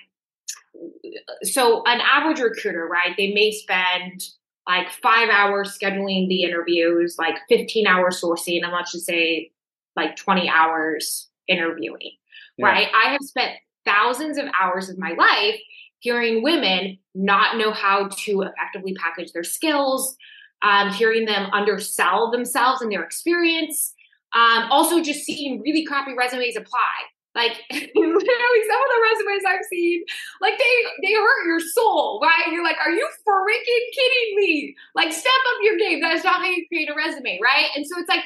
so 1.42 1.82
an 1.86 2.00
average 2.00 2.40
recruiter, 2.40 2.86
right? 2.86 3.14
They 3.16 3.32
may 3.32 3.50
spend 3.52 4.22
like 4.66 4.90
five 4.90 5.28
hours 5.28 5.76
scheduling 5.78 6.28
the 6.28 6.42
interviews, 6.42 7.16
like 7.18 7.36
15 7.48 7.86
hours 7.86 8.20
sourcing, 8.20 8.62
and 8.62 8.72
let's 8.72 8.92
just 8.92 9.06
say 9.06 9.50
like 9.94 10.16
20 10.16 10.48
hours 10.48 11.28
interviewing, 11.48 12.12
yeah. 12.58 12.66
right? 12.66 12.88
I 12.94 13.12
have 13.12 13.22
spent 13.22 13.52
thousands 13.84 14.38
of 14.38 14.46
hours 14.60 14.88
of 14.88 14.98
my 14.98 15.12
life 15.12 15.60
hearing 16.00 16.42
women 16.42 16.98
not 17.14 17.56
know 17.56 17.72
how 17.72 18.08
to 18.08 18.42
effectively 18.42 18.94
package 18.94 19.32
their 19.32 19.44
skills, 19.44 20.16
um, 20.62 20.90
hearing 20.90 21.24
them 21.24 21.48
undersell 21.52 22.30
themselves 22.30 22.82
and 22.82 22.90
their 22.90 23.02
experience, 23.02 23.94
um, 24.34 24.64
also 24.70 25.02
just 25.02 25.24
seeing 25.24 25.60
really 25.62 25.84
crappy 25.84 26.12
resumes 26.16 26.56
apply. 26.56 26.94
Like 27.36 27.52
literally 27.70 28.62
some 28.64 28.80
of 28.80 28.90
the 28.90 29.02
resumes 29.12 29.44
I've 29.46 29.64
seen, 29.68 30.02
like 30.40 30.56
they 30.58 30.74
they 31.02 31.12
hurt 31.12 31.46
your 31.46 31.60
soul, 31.60 32.18
right? 32.22 32.50
You're 32.50 32.64
like, 32.64 32.78
are 32.82 32.90
you 32.90 33.06
freaking 33.28 33.84
kidding 33.94 34.36
me? 34.36 34.74
Like 34.94 35.12
step 35.12 35.32
up 35.52 35.58
your 35.62 35.76
game. 35.76 36.00
That 36.00 36.14
is 36.14 36.24
not 36.24 36.40
how 36.40 36.46
you 36.46 36.66
create 36.66 36.88
a 36.88 36.94
resume, 36.96 37.38
right? 37.44 37.68
And 37.76 37.86
so 37.86 38.00
it's 38.00 38.08
like 38.08 38.24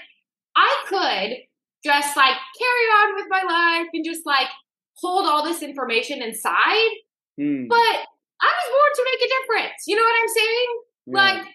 I 0.57 0.76
could 0.87 1.38
just 1.85 2.17
like 2.17 2.37
carry 2.59 2.87
on 3.02 3.17
with 3.17 3.26
my 3.29 3.43
life 3.43 3.88
and 3.93 4.05
just 4.05 4.25
like 4.25 4.49
hold 4.95 5.26
all 5.26 5.43
this 5.43 5.62
information 5.62 6.23
inside. 6.23 6.90
Mm. 7.38 7.67
But 7.69 7.97
I 8.40 8.47
was 8.47 8.69
born 8.71 8.93
to 8.95 9.07
make 9.11 9.26
a 9.26 9.33
difference. 9.40 9.83
You 9.88 9.97
know 9.97 10.02
what 10.02 10.21
I'm 10.23 10.29
saying? 10.29 10.69
Yeah. 11.07 11.17
Like 11.17 11.47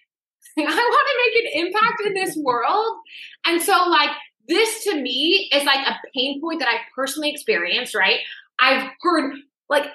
I 0.57 0.89
want 0.89 1.07
to 1.07 1.17
make 1.23 1.45
an 1.45 1.67
impact 1.67 2.01
in 2.05 2.13
this 2.13 2.37
world. 2.37 2.97
And 3.45 3.61
so 3.61 3.87
like 3.87 4.11
this 4.47 4.83
to 4.85 5.01
me 5.01 5.49
is 5.53 5.63
like 5.63 5.85
a 5.87 5.95
pain 6.13 6.41
point 6.41 6.59
that 6.59 6.69
I've 6.69 6.85
personally 6.95 7.31
experienced, 7.31 7.95
right? 7.95 8.19
I've 8.59 8.89
heard 9.01 9.33
like 9.69 9.85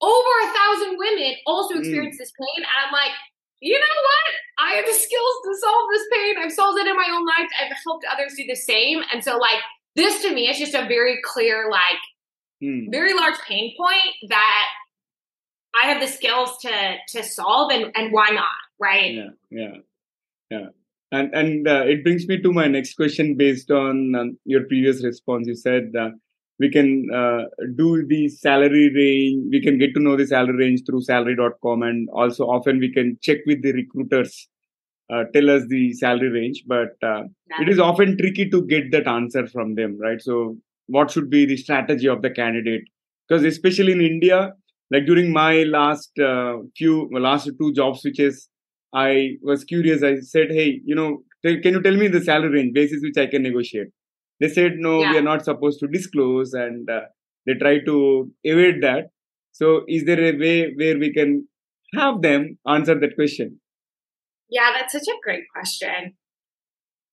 over 0.00 0.30
a 0.44 0.52
thousand 0.52 0.98
women 0.98 1.34
also 1.46 1.74
mm. 1.74 1.80
experience 1.80 2.16
mm. 2.16 2.18
this 2.18 2.32
pain. 2.38 2.64
And 2.64 2.66
I'm 2.84 2.92
like, 2.92 3.12
you 3.60 3.78
know 3.78 3.86
what? 3.86 4.68
I 4.68 4.74
have 4.76 4.86
the 4.86 4.92
skills 4.92 5.34
to 5.44 5.56
solve 5.60 5.88
this 5.92 6.06
pain. 6.12 6.34
I've 6.38 6.52
solved 6.52 6.78
it 6.78 6.86
in 6.86 6.96
my 6.96 7.08
own 7.10 7.24
life. 7.24 7.48
I've 7.60 7.72
helped 7.84 8.04
others 8.10 8.34
do 8.36 8.44
the 8.46 8.54
same. 8.54 9.02
And 9.12 9.24
so, 9.24 9.38
like, 9.38 9.60
this 9.94 10.22
to 10.22 10.34
me 10.34 10.48
is 10.48 10.58
just 10.58 10.74
a 10.74 10.86
very 10.86 11.18
clear, 11.24 11.70
like, 11.70 12.00
mm. 12.62 12.90
very 12.90 13.14
large 13.14 13.38
pain 13.48 13.74
point 13.76 14.14
that 14.28 14.66
I 15.74 15.86
have 15.86 16.00
the 16.00 16.06
skills 16.06 16.58
to 16.62 16.96
to 17.08 17.22
solve, 17.22 17.70
and 17.70 17.92
and 17.94 18.12
why 18.12 18.28
not, 18.30 18.44
right? 18.78 19.14
Yeah, 19.14 19.28
yeah, 19.50 19.74
yeah. 20.50 20.66
And 21.18 21.34
and 21.34 21.68
uh, 21.68 21.84
it 21.86 22.02
brings 22.04 22.26
me 22.26 22.40
to 22.42 22.52
my 22.52 22.66
next 22.66 22.94
question 22.94 23.36
based 23.36 23.70
on 23.70 24.14
um, 24.14 24.38
your 24.44 24.64
previous 24.64 25.04
response. 25.04 25.46
You 25.46 25.54
said 25.54 25.92
uh, 25.98 26.10
we 26.58 26.70
can 26.70 27.08
uh, 27.14 27.44
do 27.74 28.06
the 28.06 28.28
salary 28.28 28.90
range. 28.94 29.48
We 29.50 29.62
can 29.62 29.78
get 29.78 29.94
to 29.94 30.00
know 30.00 30.16
the 30.16 30.26
salary 30.26 30.56
range 30.56 30.82
through 30.86 31.02
salary.com, 31.02 31.82
and 31.82 32.08
also 32.10 32.44
often 32.44 32.78
we 32.78 32.92
can 32.92 33.18
check 33.22 33.38
with 33.46 33.62
the 33.62 33.72
recruiters. 33.72 34.48
Uh, 35.08 35.22
tell 35.32 35.48
us 35.50 35.62
the 35.68 35.92
salary 35.92 36.30
range, 36.30 36.64
but 36.66 36.96
uh, 37.00 37.22
it 37.60 37.68
is 37.68 37.78
often 37.78 38.18
tricky 38.18 38.50
to 38.50 38.66
get 38.66 38.90
that 38.90 39.06
answer 39.06 39.46
from 39.46 39.76
them, 39.76 39.96
right? 40.00 40.20
So, 40.20 40.56
what 40.88 41.12
should 41.12 41.30
be 41.30 41.46
the 41.46 41.56
strategy 41.56 42.08
of 42.08 42.22
the 42.22 42.30
candidate? 42.30 42.82
Because 43.28 43.44
especially 43.44 43.92
in 43.92 44.00
India, 44.00 44.52
like 44.90 45.06
during 45.06 45.32
my 45.32 45.62
last 45.62 46.10
uh, 46.18 46.56
few 46.76 47.08
last 47.12 47.48
two 47.58 47.72
job 47.72 47.96
switches 47.96 48.48
I 48.96 49.36
was 49.42 49.64
curious. 49.64 50.02
I 50.02 50.20
said, 50.20 50.50
"Hey, 50.50 50.80
you 50.84 50.94
know, 50.94 51.22
can 51.44 51.74
you 51.74 51.82
tell 51.82 51.96
me 52.02 52.08
the 52.08 52.22
salary 52.28 52.54
range 52.54 52.72
basis 52.74 53.02
which 53.02 53.18
I 53.18 53.26
can 53.26 53.42
negotiate?" 53.42 53.88
They 54.40 54.48
said, 54.48 54.78
"No, 54.86 55.00
yeah. 55.00 55.12
we 55.12 55.18
are 55.18 55.28
not 55.28 55.44
supposed 55.44 55.80
to 55.80 55.86
disclose," 55.86 56.54
and 56.54 56.88
uh, 56.90 57.02
they 57.46 57.54
try 57.54 57.78
to 57.90 58.30
evade 58.42 58.82
that. 58.82 59.10
So, 59.52 59.82
is 59.88 60.04
there 60.04 60.22
a 60.22 60.36
way 60.36 60.72
where 60.74 60.98
we 60.98 61.12
can 61.12 61.46
have 61.94 62.22
them 62.22 62.58
answer 62.66 62.98
that 62.98 63.14
question? 63.14 63.60
Yeah, 64.48 64.70
that's 64.74 64.92
such 64.92 65.08
a 65.08 65.20
great 65.22 65.44
question. 65.52 66.14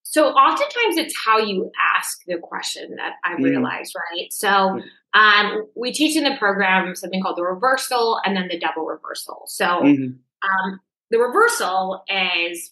So, 0.04 0.28
oftentimes 0.30 0.98
it's 0.98 1.16
how 1.26 1.38
you 1.38 1.72
ask 1.96 2.20
the 2.28 2.38
question 2.38 2.96
that 2.98 3.14
I 3.24 3.36
mm. 3.36 3.44
realize, 3.44 3.92
right? 3.96 4.32
So, 4.32 4.48
mm. 4.48 4.82
um, 5.14 5.68
we 5.76 5.92
teach 5.92 6.16
in 6.16 6.24
the 6.24 6.36
program 6.38 6.96
something 6.96 7.22
called 7.22 7.38
the 7.38 7.44
reversal 7.44 8.20
and 8.24 8.36
then 8.38 8.48
the 8.50 8.60
double 8.60 8.86
reversal. 8.86 9.44
So, 9.48 9.66
mm-hmm. 9.66 10.12
um, 10.50 10.80
the 11.14 11.20
reversal 11.20 12.04
is 12.10 12.72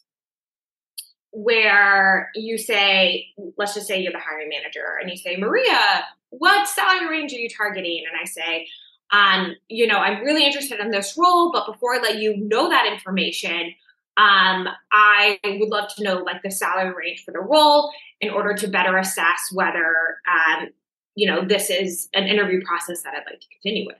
where 1.31 2.31
you 2.33 2.57
say, 2.57 3.27
let's 3.55 3.75
just 3.75 3.87
say 3.87 4.01
you're 4.01 4.11
the 4.11 4.19
hiring 4.19 4.49
manager 4.49 4.97
and 4.99 5.11
you 5.11 5.15
say, 5.15 5.37
Maria, 5.37 6.03
what 6.29 6.67
salary 6.67 7.07
range 7.07 7.33
are 7.33 7.37
you 7.37 7.47
targeting? 7.47 8.03
And 8.11 8.19
I 8.19 8.25
say, 8.25 8.67
um, 9.11 9.55
you 9.69 9.85
know, 9.85 9.97
I'm 9.97 10.23
really 10.23 10.43
interested 10.43 10.79
in 10.79 10.89
this 10.89 11.15
role, 11.15 11.51
but 11.51 11.71
before 11.71 11.93
I 11.93 11.99
let 11.99 12.17
you 12.17 12.35
know 12.35 12.69
that 12.69 12.91
information, 12.91 13.75
um, 14.17 14.67
I 14.91 15.39
would 15.45 15.69
love 15.69 15.93
to 15.97 16.03
know 16.03 16.15
like 16.17 16.41
the 16.41 16.49
salary 16.49 16.95
range 16.95 17.23
for 17.23 17.31
the 17.31 17.41
role 17.41 17.91
in 18.21 18.31
order 18.31 18.55
to 18.55 18.67
better 18.67 18.97
assess 18.97 19.51
whether, 19.53 20.17
um, 20.27 20.69
you 21.13 21.27
know, 21.29 21.45
this 21.45 21.69
is 21.69 22.09
an 22.15 22.23
interview 22.23 22.61
process 22.65 23.03
that 23.03 23.13
I'd 23.13 23.29
like 23.29 23.39
to 23.39 23.47
continue 23.61 23.85
with. 23.85 23.97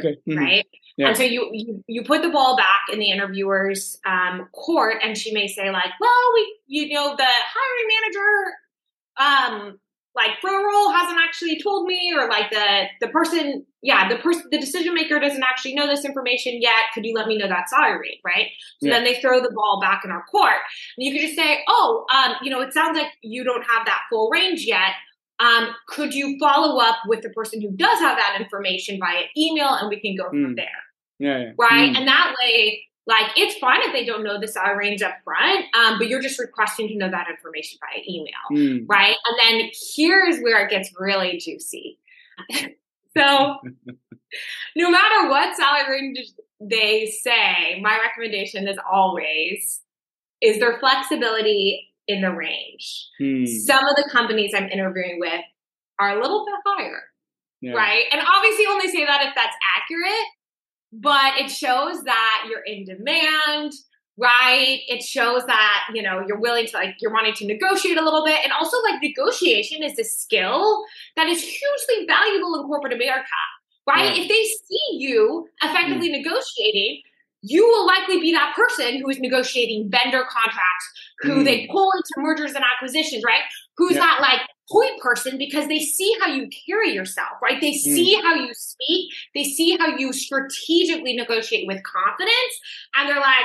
Okay. 0.00 0.16
Mm-hmm. 0.26 0.38
Right. 0.38 0.66
Yeah. 0.96 1.08
And 1.08 1.16
so 1.16 1.24
you, 1.24 1.48
you 1.52 1.84
you 1.88 2.04
put 2.04 2.22
the 2.22 2.30
ball 2.30 2.56
back 2.56 2.82
in 2.92 3.00
the 3.00 3.10
interviewer's 3.10 3.98
um, 4.06 4.48
court, 4.52 4.96
and 5.02 5.18
she 5.18 5.32
may 5.32 5.48
say 5.48 5.70
like, 5.70 5.90
"Well, 6.00 6.32
we, 6.34 6.58
you 6.66 6.94
know, 6.94 7.16
the 7.16 7.26
hiring 7.26 7.88
manager, 9.18 9.66
um, 9.66 9.80
like 10.14 10.40
for 10.40 10.50
a 10.50 10.64
role 10.64 10.92
hasn't 10.92 11.18
actually 11.18 11.60
told 11.60 11.86
me, 11.86 12.14
or 12.16 12.28
like 12.28 12.50
the 12.50 12.84
the 13.00 13.08
person, 13.08 13.66
yeah, 13.82 14.08
the 14.08 14.18
person, 14.18 14.44
the 14.52 14.58
decision 14.58 14.94
maker 14.94 15.18
doesn't 15.18 15.42
actually 15.42 15.74
know 15.74 15.88
this 15.88 16.04
information 16.04 16.62
yet. 16.62 16.84
Could 16.94 17.04
you 17.04 17.14
let 17.14 17.26
me 17.26 17.38
know 17.38 17.48
that 17.48 17.68
salary 17.68 17.98
rate, 17.98 18.20
right? 18.24 18.46
So 18.80 18.86
yeah. 18.86 18.94
then 18.94 19.04
they 19.04 19.20
throw 19.20 19.40
the 19.40 19.50
ball 19.52 19.80
back 19.82 20.02
in 20.04 20.12
our 20.12 20.22
court, 20.30 20.60
and 20.96 21.04
you 21.04 21.12
could 21.12 21.22
just 21.22 21.36
say, 21.36 21.64
"Oh, 21.66 22.06
um, 22.14 22.36
you 22.42 22.50
know, 22.50 22.60
it 22.60 22.72
sounds 22.72 22.96
like 22.96 23.08
you 23.20 23.42
don't 23.42 23.64
have 23.64 23.84
that 23.86 24.02
full 24.10 24.30
range 24.30 24.64
yet." 24.64 24.92
Um, 25.40 25.74
could 25.88 26.14
you 26.14 26.36
follow 26.38 26.80
up 26.80 26.96
with 27.06 27.22
the 27.22 27.30
person 27.30 27.60
who 27.60 27.70
does 27.70 27.98
have 28.00 28.16
that 28.16 28.38
information 28.40 28.98
via 28.98 29.24
email 29.36 29.68
and 29.68 29.88
we 29.88 30.00
can 30.00 30.16
go 30.16 30.28
from 30.28 30.54
mm. 30.54 30.56
there? 30.56 30.66
Yeah, 31.18 31.38
yeah. 31.38 31.52
Right. 31.58 31.90
Mm. 31.90 31.98
And 31.98 32.08
that 32.08 32.34
way, 32.42 32.84
like, 33.06 33.30
it's 33.36 33.58
fine 33.58 33.80
if 33.82 33.92
they 33.92 34.04
don't 34.04 34.24
know 34.24 34.40
the 34.40 34.48
salary 34.48 34.88
range 34.88 35.02
up 35.02 35.14
front, 35.24 35.66
um, 35.74 35.98
but 35.98 36.08
you're 36.08 36.22
just 36.22 36.38
requesting 36.38 36.88
to 36.88 36.96
know 36.96 37.10
that 37.10 37.28
information 37.28 37.78
via 37.80 38.02
email. 38.08 38.32
Mm. 38.52 38.86
Right. 38.88 39.16
And 39.26 39.60
then 39.60 39.70
here's 39.94 40.40
where 40.40 40.64
it 40.64 40.70
gets 40.70 40.90
really 40.98 41.38
juicy. 41.38 41.98
so, 43.16 43.56
no 44.76 44.90
matter 44.90 45.28
what 45.28 45.56
salary 45.56 46.00
range 46.00 46.18
they 46.60 47.06
say, 47.06 47.80
my 47.82 47.98
recommendation 47.98 48.68
is 48.68 48.78
always 48.90 49.80
is 50.40 50.58
there 50.58 50.78
flexibility 50.78 51.93
in 52.06 52.20
the 52.20 52.30
range. 52.30 53.08
Hmm. 53.18 53.46
Some 53.46 53.86
of 53.86 53.96
the 53.96 54.08
companies 54.10 54.52
I'm 54.54 54.68
interviewing 54.68 55.18
with 55.20 55.40
are 55.98 56.18
a 56.18 56.20
little 56.20 56.44
bit 56.44 56.54
higher, 56.66 57.02
yeah. 57.60 57.72
right? 57.72 58.04
And 58.12 58.20
obviously, 58.20 58.66
only 58.66 58.88
say 58.88 59.04
that 59.04 59.26
if 59.26 59.34
that's 59.34 59.56
accurate, 59.76 60.26
but 60.92 61.38
it 61.38 61.50
shows 61.50 62.02
that 62.04 62.46
you're 62.48 62.62
in 62.64 62.84
demand, 62.84 63.72
right? 64.18 64.80
It 64.88 65.02
shows 65.02 65.44
that 65.46 65.84
you 65.94 66.02
know 66.02 66.24
you're 66.26 66.40
willing 66.40 66.66
to 66.66 66.76
like 66.76 66.96
you're 67.00 67.12
wanting 67.12 67.34
to 67.34 67.46
negotiate 67.46 67.98
a 67.98 68.04
little 68.04 68.24
bit, 68.24 68.40
and 68.42 68.52
also 68.52 68.76
like 68.82 69.02
negotiation 69.02 69.82
is 69.82 69.98
a 69.98 70.04
skill 70.04 70.84
that 71.16 71.28
is 71.28 71.42
hugely 71.42 72.06
valuable 72.06 72.60
in 72.60 72.66
corporate 72.66 72.92
America. 72.92 73.26
Right? 73.86 74.16
If 74.16 74.28
they 74.28 74.42
see 74.44 74.96
you 74.96 75.46
effectively 75.62 76.08
mm. 76.08 76.22
negotiating, 76.22 77.02
you 77.44 77.66
will 77.68 77.86
likely 77.86 78.20
be 78.20 78.32
that 78.32 78.54
person 78.56 79.00
who 79.00 79.08
is 79.10 79.18
negotiating 79.20 79.90
vendor 79.90 80.24
contracts, 80.30 80.86
who 81.20 81.42
mm. 81.42 81.44
they 81.44 81.68
pull 81.70 81.92
into 81.92 82.12
mergers 82.16 82.52
and 82.52 82.64
acquisitions, 82.64 83.22
right? 83.24 83.42
Who's 83.76 83.94
yeah. 83.94 84.00
that 84.00 84.20
like 84.20 84.40
point 84.70 84.98
person 85.00 85.36
because 85.36 85.68
they 85.68 85.80
see 85.80 86.16
how 86.20 86.28
you 86.28 86.48
carry 86.66 86.92
yourself, 86.92 87.32
right? 87.42 87.60
They 87.60 87.72
mm. 87.72 87.78
see 87.78 88.14
how 88.22 88.34
you 88.34 88.50
speak, 88.54 89.12
they 89.34 89.44
see 89.44 89.76
how 89.76 89.88
you 89.88 90.12
strategically 90.14 91.14
negotiate 91.14 91.66
with 91.66 91.82
confidence, 91.82 92.54
and 92.96 93.10
they're 93.10 93.20
like, 93.20 93.44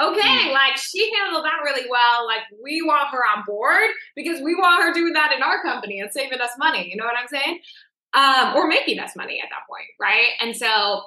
okay, 0.00 0.48
mm. 0.48 0.52
like 0.52 0.76
she 0.76 1.12
handled 1.14 1.44
that 1.44 1.60
really 1.62 1.88
well. 1.88 2.26
Like 2.26 2.42
we 2.62 2.82
want 2.82 3.08
her 3.12 3.20
on 3.36 3.44
board 3.46 3.88
because 4.16 4.40
we 4.40 4.56
want 4.56 4.82
her 4.82 4.92
doing 4.92 5.12
that 5.12 5.32
in 5.32 5.44
our 5.44 5.62
company 5.62 6.00
and 6.00 6.10
saving 6.10 6.40
us 6.40 6.50
money. 6.58 6.88
You 6.90 6.96
know 6.96 7.04
what 7.04 7.14
I'm 7.16 7.28
saying? 7.28 7.60
Um, 8.14 8.56
or 8.56 8.66
making 8.66 8.98
us 8.98 9.14
money 9.14 9.40
at 9.40 9.48
that 9.50 9.68
point, 9.70 9.86
right? 10.00 10.30
And 10.40 10.56
so 10.56 11.04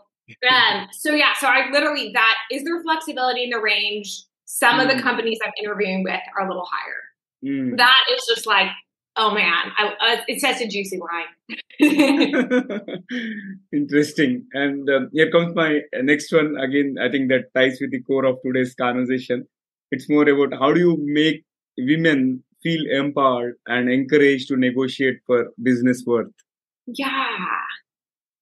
um, 0.49 0.87
so 0.91 1.13
yeah, 1.13 1.33
so 1.39 1.47
I 1.47 1.69
literally 1.71 2.11
that 2.13 2.35
is 2.51 2.63
there 2.63 2.81
flexibility 2.81 3.43
in 3.43 3.49
the 3.49 3.59
range. 3.59 4.23
Some 4.45 4.79
mm. 4.79 4.83
of 4.83 4.89
the 4.89 4.95
mm. 4.95 5.01
companies 5.01 5.39
I'm 5.43 5.51
interviewing 5.61 6.03
with 6.03 6.19
are 6.37 6.45
a 6.45 6.47
little 6.47 6.67
higher. 6.69 7.01
Mm. 7.43 7.77
That 7.77 8.01
is 8.11 8.23
just 8.27 8.45
like, 8.47 8.67
oh 9.15 9.33
man, 9.33 9.71
I, 9.77 9.87
uh, 9.87 10.21
it's 10.27 10.41
such 10.41 10.61
a 10.61 10.67
juicy 10.67 10.99
line. 10.99 11.25
Interesting. 13.73 14.45
And 14.53 14.89
um, 14.89 15.09
here 15.13 15.31
comes 15.31 15.55
my 15.55 15.79
next 15.95 16.31
one. 16.31 16.55
Again, 16.57 16.95
I 17.01 17.09
think 17.09 17.29
that 17.29 17.53
ties 17.55 17.79
with 17.81 17.91
the 17.91 18.01
core 18.03 18.25
of 18.25 18.37
today's 18.45 18.75
conversation. 18.75 19.47
It's 19.91 20.09
more 20.09 20.27
about 20.27 20.57
how 20.57 20.73
do 20.73 20.79
you 20.79 20.97
make 21.01 21.43
women 21.77 22.43
feel 22.63 22.81
empowered 22.89 23.55
and 23.67 23.91
encouraged 23.91 24.47
to 24.47 24.55
negotiate 24.55 25.17
for 25.27 25.49
business 25.61 26.03
worth? 26.05 26.31
Yeah. 26.87 27.37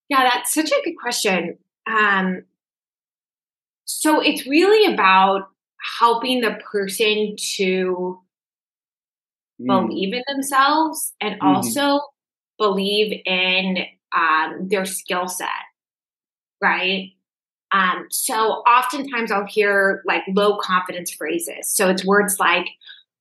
Yeah, 0.09 0.23
that's 0.23 0.53
such 0.53 0.71
a 0.71 0.81
good 0.83 0.95
question. 1.01 1.57
Um, 1.91 2.43
so 3.85 4.21
it's 4.21 4.47
really 4.47 4.91
about 4.93 5.49
helping 5.99 6.41
the 6.41 6.57
person 6.71 7.35
to 7.55 8.19
mm. 9.61 9.67
believe 9.67 10.13
in 10.13 10.23
themselves 10.27 11.13
and 11.19 11.35
mm-hmm. 11.35 11.47
also 11.47 12.01
believe 12.57 13.21
in 13.25 13.79
um, 14.15 14.67
their 14.69 14.85
skill 14.85 15.27
set, 15.27 15.47
right? 16.61 17.11
Um, 17.71 18.07
so 18.09 18.35
oftentimes 18.35 19.31
I'll 19.31 19.45
hear 19.45 20.03
like 20.05 20.23
low 20.29 20.57
confidence 20.57 21.11
phrases. 21.11 21.69
So 21.69 21.89
it's 21.89 22.05
words 22.05 22.39
like, 22.39 22.67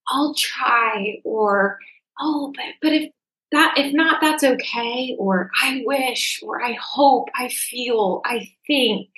I'll 0.09 0.35
try, 0.35 1.21
or, 1.25 1.79
oh, 2.21 2.53
but, 2.55 2.65
but 2.83 2.93
if 2.93 3.11
that, 3.53 3.75
if 3.77 3.93
not, 3.93 4.21
that's 4.21 4.45
okay, 4.45 5.17
or 5.19 5.51
I 5.61 5.83
wish, 5.85 6.41
or 6.43 6.63
I 6.63 6.77
hope, 6.81 7.29
I 7.35 7.49
feel, 7.49 8.23
I 8.25 8.49
think, 8.67 9.09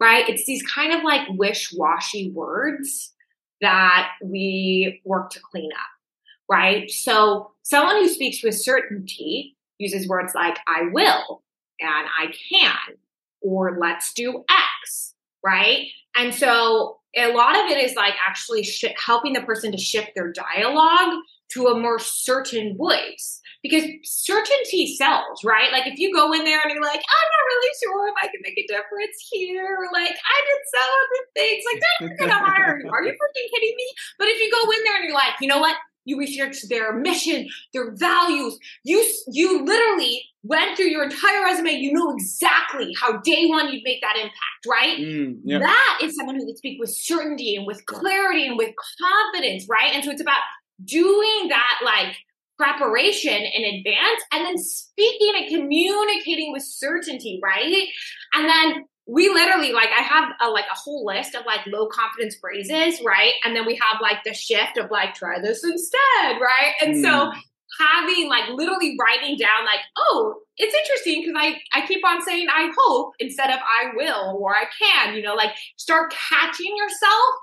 right? 0.00 0.28
It's 0.28 0.44
these 0.44 0.62
kind 0.62 0.92
of 0.92 1.04
like 1.04 1.28
wish 1.30 1.72
washy 1.72 2.30
words 2.30 3.12
that 3.60 4.10
we 4.24 5.00
work 5.04 5.30
to 5.30 5.40
clean 5.40 5.70
up, 5.72 6.50
right? 6.50 6.90
So 6.90 7.52
someone 7.62 7.96
who 7.96 8.08
speaks 8.08 8.42
with 8.42 8.58
certainty 8.58 9.56
uses 9.78 10.08
words 10.08 10.34
like 10.34 10.58
I 10.66 10.88
will 10.92 11.42
and 11.80 12.06
I 12.18 12.32
can 12.48 12.96
or 13.40 13.78
let's 13.78 14.12
do 14.12 14.44
X, 14.50 15.14
right? 15.44 15.86
And 16.16 16.34
so 16.34 16.98
a 17.16 17.32
lot 17.32 17.56
of 17.56 17.70
it 17.70 17.78
is 17.78 17.94
like 17.96 18.14
actually 18.26 18.62
sh- 18.62 18.84
helping 18.96 19.32
the 19.32 19.42
person 19.42 19.72
to 19.72 19.78
shift 19.78 20.10
their 20.14 20.32
dialogue 20.32 21.22
to 21.52 21.66
a 21.66 21.78
more 21.78 21.98
certain 21.98 22.76
voice 22.76 23.40
because 23.62 23.84
certainty 24.04 24.94
sells, 24.96 25.44
right? 25.44 25.70
Like 25.72 25.86
if 25.86 25.98
you 25.98 26.14
go 26.14 26.32
in 26.32 26.44
there 26.44 26.60
and 26.62 26.70
you're 26.72 26.82
like, 26.82 27.00
I'm 27.00 27.28
not 27.30 27.44
really 27.46 27.72
sure 27.82 28.08
if 28.08 28.14
I 28.22 28.26
can 28.28 28.40
make 28.42 28.58
a 28.58 28.66
difference 28.66 29.28
here, 29.30 29.78
like 29.92 30.12
I 30.12 30.38
did 30.48 30.60
some 30.72 30.90
other 31.00 31.22
things, 31.36 31.64
like 31.72 31.82
they're 31.82 32.28
not 32.28 32.44
gonna 32.44 32.50
hire 32.50 32.80
you. 32.82 32.90
Are 32.90 33.02
you 33.02 33.12
freaking 33.12 33.50
kidding 33.52 33.76
me? 33.76 33.92
But 34.18 34.28
if 34.28 34.40
you 34.40 34.50
go 34.50 34.70
in 34.70 34.84
there 34.84 34.96
and 34.96 35.04
you're 35.04 35.14
like, 35.14 35.34
you 35.40 35.48
know 35.48 35.58
what? 35.58 35.76
You 36.06 36.18
researched 36.18 36.70
their 36.70 36.96
mission, 36.96 37.46
their 37.74 37.94
values. 37.94 38.58
You 38.84 39.06
you 39.30 39.62
literally 39.64 40.22
went 40.42 40.74
through 40.76 40.86
your 40.86 41.04
entire 41.04 41.44
resume. 41.44 41.72
You 41.72 41.92
know 41.92 42.10
exactly 42.14 42.94
how 42.98 43.18
day 43.18 43.46
one 43.46 43.70
you'd 43.70 43.84
make 43.84 44.00
that 44.00 44.16
impact, 44.16 44.66
right? 44.66 44.98
Mm, 44.98 45.40
yep. 45.44 45.60
That 45.60 45.98
is 46.02 46.16
someone 46.16 46.36
who 46.36 46.46
can 46.46 46.56
speak 46.56 46.78
with 46.80 46.90
certainty 46.90 47.54
and 47.54 47.66
with 47.66 47.84
clarity 47.84 48.46
and 48.46 48.56
with 48.56 48.74
confidence, 48.98 49.66
right? 49.68 49.94
And 49.94 50.02
so 50.02 50.10
it's 50.10 50.22
about 50.22 50.40
doing 50.84 51.48
that 51.48 51.80
like 51.84 52.16
preparation 52.58 53.32
in 53.32 53.64
advance 53.64 54.22
and 54.32 54.44
then 54.44 54.58
speaking 54.58 55.32
and 55.36 55.48
communicating 55.48 56.52
with 56.52 56.62
certainty, 56.62 57.40
right? 57.42 57.86
And 58.34 58.48
then 58.48 58.84
we 59.06 59.28
literally 59.28 59.72
like 59.72 59.88
I 59.88 60.02
have 60.02 60.28
a, 60.40 60.50
like 60.50 60.66
a 60.70 60.76
whole 60.76 61.04
list 61.06 61.34
of 61.34 61.46
like 61.46 61.60
low 61.66 61.88
confidence 61.88 62.36
phrases, 62.40 63.00
right? 63.04 63.32
And 63.44 63.56
then 63.56 63.66
we 63.66 63.80
have 63.82 64.00
like 64.00 64.18
the 64.24 64.34
shift 64.34 64.76
of 64.76 64.90
like 64.90 65.14
try 65.14 65.40
this 65.40 65.64
instead, 65.64 66.40
right? 66.40 66.74
And 66.82 66.96
mm. 66.96 67.02
so 67.02 67.32
having 67.78 68.28
like 68.28 68.48
literally 68.50 68.96
writing 69.00 69.36
down 69.36 69.64
like 69.64 69.80
oh 69.96 70.34
it's 70.56 70.74
interesting 70.74 71.22
because 71.22 71.34
i 71.36 71.56
i 71.72 71.86
keep 71.86 72.04
on 72.04 72.20
saying 72.20 72.46
i 72.52 72.70
hope 72.76 73.12
instead 73.20 73.48
of 73.48 73.60
i 73.60 73.90
will 73.94 74.36
or 74.40 74.54
i 74.54 74.64
can 74.78 75.14
you 75.14 75.22
know 75.22 75.34
like 75.34 75.50
start 75.76 76.12
catching 76.12 76.76
yourself 76.76 77.34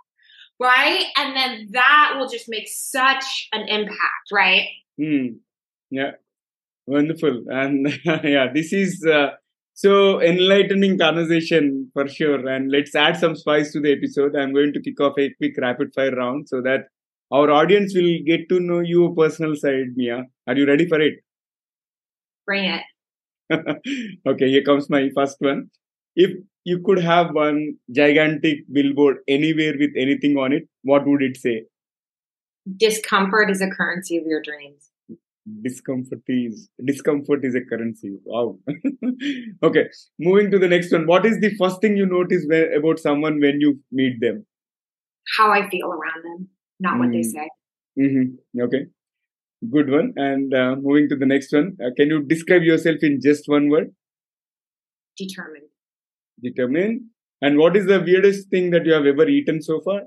right 0.59 1.05
and 1.17 1.35
then 1.35 1.67
that 1.71 2.15
will 2.17 2.27
just 2.27 2.45
make 2.47 2.67
such 2.67 3.47
an 3.51 3.67
impact 3.67 4.31
right 4.31 4.67
mm. 4.99 5.35
yeah 5.91 6.11
wonderful 6.85 7.43
and 7.49 7.87
yeah 8.23 8.47
this 8.53 8.73
is 8.73 9.05
uh, 9.05 9.29
so 9.77 10.19
enlightening 10.23 10.97
conversation 10.97 11.91
for 11.93 12.07
sure. 12.07 12.47
And 12.47 12.71
let's 12.71 12.95
add 12.95 13.15
some 13.15 13.35
spice 13.35 13.71
to 13.73 13.79
the 13.79 13.91
episode. 13.91 14.35
I'm 14.35 14.51
going 14.51 14.73
to 14.73 14.81
kick 14.81 14.99
off 14.99 15.13
a 15.19 15.31
quick 15.35 15.53
rapid 15.59 15.93
fire 15.93 16.15
round 16.15 16.49
so 16.49 16.61
that 16.61 16.85
our 17.31 17.51
audience 17.51 17.93
will 17.93 18.17
get 18.25 18.49
to 18.49 18.59
know 18.59 18.79
your 18.79 19.13
personal 19.13 19.55
side, 19.55 19.95
Mia. 19.95 20.23
Are 20.47 20.55
you 20.55 20.65
ready 20.65 20.87
for 20.87 20.99
it? 20.99 21.19
Bring 22.47 22.63
it. 22.71 22.81
okay, 24.27 24.49
here 24.49 24.63
comes 24.63 24.89
my 24.89 25.11
first 25.13 25.37
one. 25.41 25.69
If 26.17 26.31
you 26.65 26.79
could 26.83 26.99
have 26.99 27.33
one 27.33 27.75
gigantic 27.95 28.61
billboard 28.73 29.17
anywhere 29.27 29.73
with 29.79 29.91
anything 29.95 30.35
on 30.37 30.51
it, 30.51 30.67
what 30.81 31.05
would 31.07 31.21
it 31.21 31.37
say? 31.37 31.65
Discomfort 32.75 33.51
is 33.51 33.61
a 33.61 33.69
currency 33.69 34.17
of 34.17 34.25
your 34.25 34.41
dreams. 34.41 34.89
Discomfort 35.61 36.23
is 36.27 36.67
discomfort 36.83 37.45
is 37.45 37.55
a 37.55 37.61
currency. 37.61 38.17
Wow. 38.25 38.59
Okay 39.63 39.85
moving 40.19 40.51
to 40.51 40.59
the 40.59 40.67
next 40.67 40.91
one. 40.91 41.07
What 41.07 41.25
is 41.25 41.39
the 41.39 41.55
first 41.55 41.79
thing 41.81 41.95
you 41.95 42.05
notice 42.05 42.43
where, 42.47 42.73
about 42.77 42.99
someone 42.99 43.39
when 43.39 43.61
you 43.61 43.79
meet 43.91 44.19
them? 44.19 44.45
How 45.37 45.51
i 45.51 45.69
feel 45.69 45.87
around 45.87 46.23
them 46.23 46.49
not 46.79 46.95
mm. 46.95 46.99
what 46.99 47.11
they 47.11 47.21
hmm. 47.21 47.35
say. 47.37 47.49
Mm-hmm. 47.99 48.61
okay. 48.63 48.85
Good 49.71 49.89
one. 49.89 50.13
And 50.15 50.53
uh, 50.53 50.75
moving 50.75 51.09
to 51.09 51.15
the 51.15 51.25
next 51.25 51.53
one. 51.53 51.77
Uh, 51.83 51.89
can 51.95 52.09
you 52.09 52.23
describe 52.23 52.63
yourself 52.63 52.97
in 53.01 53.19
just 53.21 53.47
one 53.47 53.69
word? 53.69 53.95
Determined 55.17 55.69
determined 56.41 57.01
and 57.41 57.57
what 57.57 57.75
is 57.75 57.85
the 57.85 58.01
weirdest 58.01 58.49
thing 58.49 58.71
that 58.71 58.85
you 58.85 58.93
have 58.93 59.05
ever 59.05 59.27
eaten 59.27 59.61
so 59.61 59.81
far 59.81 60.01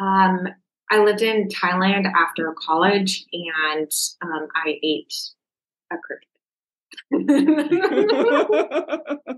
um 0.00 0.48
I 0.90 1.04
lived 1.04 1.22
in 1.22 1.48
Thailand 1.48 2.06
after 2.06 2.54
college, 2.66 3.26
and 3.32 3.90
um, 4.22 4.48
I 4.54 4.78
ate 4.82 5.14
a 5.92 5.96
cricket. 5.98 6.28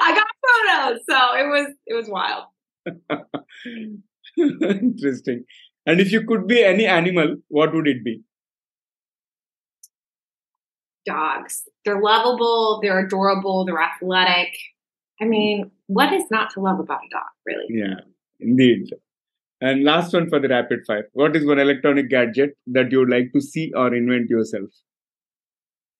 I 0.00 0.14
got 0.14 0.26
photos, 0.44 1.00
so 1.08 1.16
it 1.34 1.46
was 1.48 1.68
it 1.86 1.94
was 1.94 2.08
wild. 2.08 2.44
Interesting. 4.38 5.44
And 5.86 6.00
if 6.00 6.10
you 6.10 6.26
could 6.26 6.48
be 6.48 6.64
any 6.64 6.86
animal, 6.86 7.36
what 7.48 7.72
would 7.72 7.86
it 7.86 8.04
be? 8.04 8.22
Dogs. 11.06 11.68
They're 11.84 12.00
lovable. 12.00 12.80
They're 12.82 13.06
adorable. 13.06 13.64
They're 13.64 13.80
athletic. 13.80 14.56
I 15.20 15.24
mean, 15.24 15.70
what 15.86 16.12
is 16.12 16.24
not 16.30 16.50
to 16.54 16.60
love 16.60 16.80
about 16.80 17.00
a 17.06 17.08
dog, 17.10 17.22
really? 17.46 17.64
Yeah, 17.68 18.00
indeed. 18.40 18.90
And 19.60 19.84
last 19.84 20.12
one 20.12 20.28
for 20.28 20.38
the 20.38 20.48
rapid 20.48 20.80
fire. 20.86 21.08
What 21.14 21.34
is 21.34 21.46
one 21.46 21.58
electronic 21.58 22.10
gadget 22.10 22.56
that 22.66 22.92
you 22.92 22.98
would 22.98 23.08
like 23.08 23.32
to 23.32 23.40
see 23.40 23.72
or 23.74 23.94
invent 23.94 24.28
yourself? 24.28 24.68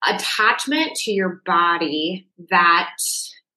Attachment 0.06 0.94
to 0.96 1.12
your 1.12 1.40
body 1.46 2.28
that 2.50 2.90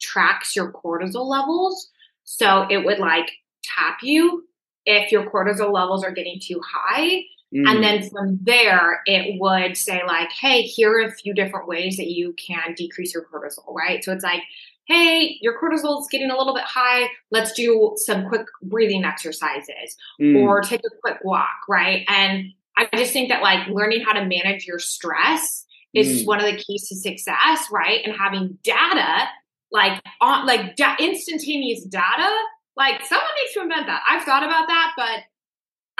tracks 0.01 0.55
your 0.55 0.71
cortisol 0.71 1.27
levels. 1.27 1.89
So 2.23 2.65
it 2.69 2.85
would 2.85 2.99
like 2.99 3.29
tap 3.63 3.97
you 4.01 4.45
if 4.85 5.12
your 5.12 5.29
cortisol 5.29 5.73
levels 5.73 6.03
are 6.03 6.12
getting 6.12 6.39
too 6.41 6.62
high. 6.65 7.23
Mm. 7.53 7.67
And 7.67 7.83
then 7.83 8.09
from 8.09 8.39
there, 8.43 9.01
it 9.05 9.39
would 9.39 9.75
say, 9.75 10.01
like, 10.05 10.31
hey, 10.31 10.62
here 10.62 10.91
are 10.91 11.07
a 11.07 11.12
few 11.12 11.33
different 11.33 11.67
ways 11.67 11.97
that 11.97 12.07
you 12.07 12.33
can 12.33 12.73
decrease 12.75 13.13
your 13.13 13.25
cortisol, 13.25 13.73
right? 13.73 14.03
So 14.03 14.12
it's 14.12 14.23
like, 14.23 14.43
hey, 14.85 15.38
your 15.41 15.59
cortisol 15.59 15.99
is 15.99 16.07
getting 16.12 16.31
a 16.31 16.38
little 16.38 16.53
bit 16.53 16.63
high. 16.63 17.09
Let's 17.31 17.53
do 17.53 17.93
some 17.95 18.27
quick 18.27 18.45
breathing 18.63 19.03
exercises 19.03 19.95
mm. 20.19 20.41
or 20.41 20.62
take 20.62 20.81
a 20.81 20.95
quick 21.01 21.19
walk, 21.23 21.67
right? 21.67 22.05
And 22.07 22.53
I 22.77 22.88
just 22.95 23.13
think 23.13 23.29
that 23.29 23.41
like 23.41 23.67
learning 23.67 24.03
how 24.03 24.13
to 24.13 24.25
manage 24.25 24.65
your 24.65 24.79
stress 24.79 25.65
is 25.93 26.23
mm. 26.23 26.27
one 26.27 26.39
of 26.39 26.45
the 26.45 26.57
keys 26.57 26.88
to 26.89 26.95
success, 26.95 27.67
right? 27.71 28.01
And 28.03 28.15
having 28.15 28.57
data, 28.63 29.27
like 29.71 30.01
on 30.21 30.45
like 30.45 30.75
da- 30.75 30.95
instantaneous 30.99 31.83
data, 31.83 32.31
like 32.75 33.03
someone 33.05 33.27
needs 33.41 33.53
to 33.53 33.62
invent 33.62 33.88
that. 33.88 34.01
I've 34.09 34.23
thought 34.23 34.43
about 34.43 34.67
that, 34.67 34.93
but 34.97 35.23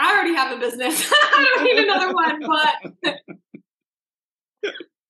I 0.00 0.12
already 0.12 0.34
have 0.34 0.56
a 0.56 0.60
business. 0.60 1.12
I 1.32 1.44
don't 1.54 1.64
need 1.64 1.78
another 1.78 2.14
one, 2.14 2.40
but 3.02 3.14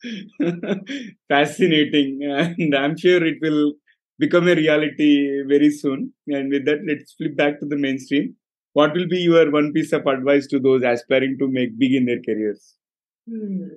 Fascinating. 1.29 2.20
And 2.24 2.74
I'm 2.74 2.96
sure 2.96 3.24
it 3.24 3.38
will 3.40 3.74
become 4.18 4.48
a 4.48 4.55
reality 4.55 5.42
very 5.46 5.70
soon. 5.70 6.12
And 6.26 6.50
with 6.50 6.64
that, 6.66 6.81
let's 6.87 7.12
flip 7.12 7.37
back 7.37 7.61
to 7.61 7.66
the 7.66 7.76
mainstream. 7.76 8.35
What 8.72 8.94
will 8.94 9.09
be 9.09 9.18
your 9.18 9.50
one 9.50 9.72
piece 9.72 9.92
of 9.92 10.07
advice 10.07 10.46
to 10.48 10.61
those 10.61 10.83
aspiring 10.83 11.37
to 11.40 11.48
make 11.48 11.79
big 11.79 11.94
in 11.94 12.07
their 12.07 12.20
careers? 12.24 12.76
Hmm. 13.29 13.68